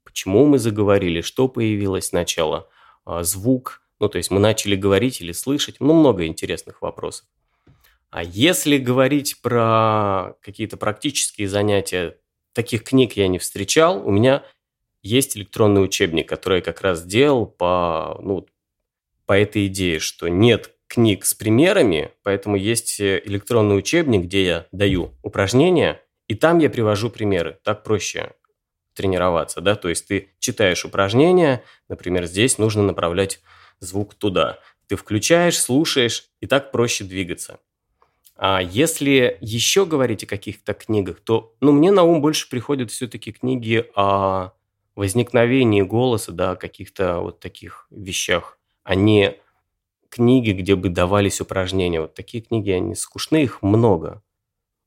[0.03, 2.69] почему мы заговорили, что появилось сначала,
[3.03, 7.25] а, звук, ну, то есть мы начали говорить или слышать, ну, много интересных вопросов.
[8.11, 12.17] А если говорить про какие-то практические занятия,
[12.53, 14.07] таких книг я не встречал.
[14.07, 14.43] У меня
[15.01, 18.45] есть электронный учебник, который я как раз делал по, ну,
[19.25, 24.67] по этой идее, что нет книг с примерами, поэтому есть э, электронный учебник, где я
[24.71, 27.59] даю упражнения, и там я привожу примеры.
[27.63, 28.33] Так проще.
[28.93, 33.41] тренироваться, да, то есть ты читаешь упражнения, например, здесь нужно направлять
[33.79, 34.59] звук туда.
[34.87, 37.59] Ты включаешь, слушаешь, и так проще двигаться.
[38.35, 43.31] А если еще говорить о каких-то книгах, то, ну, мне на ум больше приходят все-таки
[43.31, 44.51] книги о
[44.95, 49.37] возникновении голоса, да, о каких-то вот таких вещах, а не
[50.17, 52.01] книги, где бы давались упражнения.
[52.01, 54.23] Вот такие книги, они скучны, их много.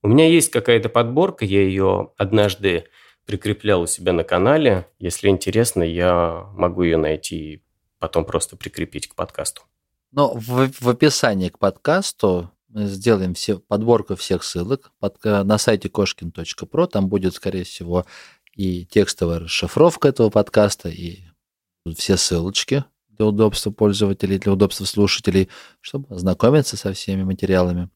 [0.02, 2.86] У меня есть какая-то подборка, я ее однажды
[3.26, 4.88] прикреплял у себя на канале.
[4.98, 7.62] Если интересно, я могу ее найти и
[8.00, 9.62] потом просто прикрепить к подкасту.
[10.10, 15.88] Но в, в описании к подкасту мы сделаем все, подборку всех ссылок под, на сайте
[15.88, 16.86] кошкин.про.
[16.88, 18.04] Там будет, скорее всего,
[18.56, 21.20] и текстовая расшифровка этого подкаста, и
[21.96, 22.84] все ссылочки
[23.20, 25.50] для удобства пользователей, для удобства слушателей,
[25.82, 27.90] чтобы ознакомиться со всеми материалами.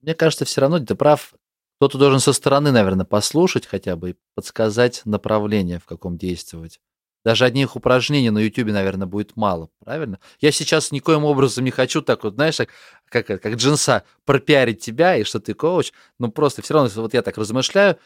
[0.00, 1.34] Мне кажется, все равно ты прав.
[1.76, 6.80] Кто-то должен со стороны, наверное, послушать хотя бы и подсказать направление, в каком действовать.
[7.22, 10.18] Даже одних упражнений на YouTube, наверное, будет мало, правильно?
[10.40, 15.16] Я сейчас никоим образом не хочу так вот, знаешь, как, как, как джинса пропиарить тебя
[15.16, 17.98] и что ты коуч, но просто все равно, вот я так размышляю,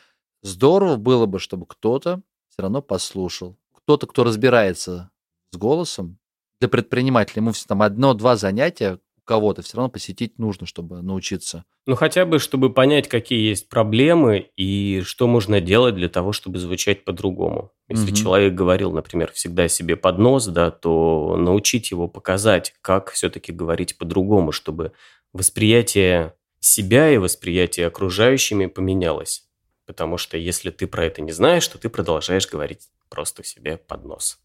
[0.43, 3.57] здорово было бы, чтобы кто-то все равно послушал.
[3.77, 5.11] Кто-то, кто разбирается
[5.53, 6.19] с голосом,
[6.61, 11.65] для предпринимателя ему все там одно-два занятия кого-то все равно посетить нужно, чтобы научиться.
[11.87, 16.59] Ну, хотя бы, чтобы понять, какие есть проблемы и что можно делать для того, чтобы
[16.59, 17.73] звучать по-другому.
[17.89, 18.17] Если угу.
[18.17, 23.99] человек говорил, например, всегда себе под нос, да, то научить его показать, как все-таки говорить
[23.99, 24.93] по-другому, чтобы
[25.33, 29.47] восприятие себя и восприятие окружающими поменялось.
[29.87, 34.05] Потому что если ты про это не знаешь, то ты продолжаешь говорить просто себе под
[34.05, 34.39] нос.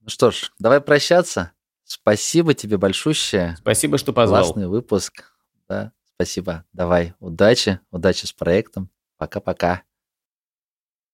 [0.00, 1.52] Ну что ж, давай прощаться.
[1.84, 3.56] Спасибо тебе большущее.
[3.58, 4.44] Спасибо, что позвал.
[4.44, 5.32] Классный выпуск.
[5.68, 6.64] Да, спасибо.
[6.72, 8.90] Давай, удачи, удачи с проектом.
[9.16, 9.82] Пока-пока.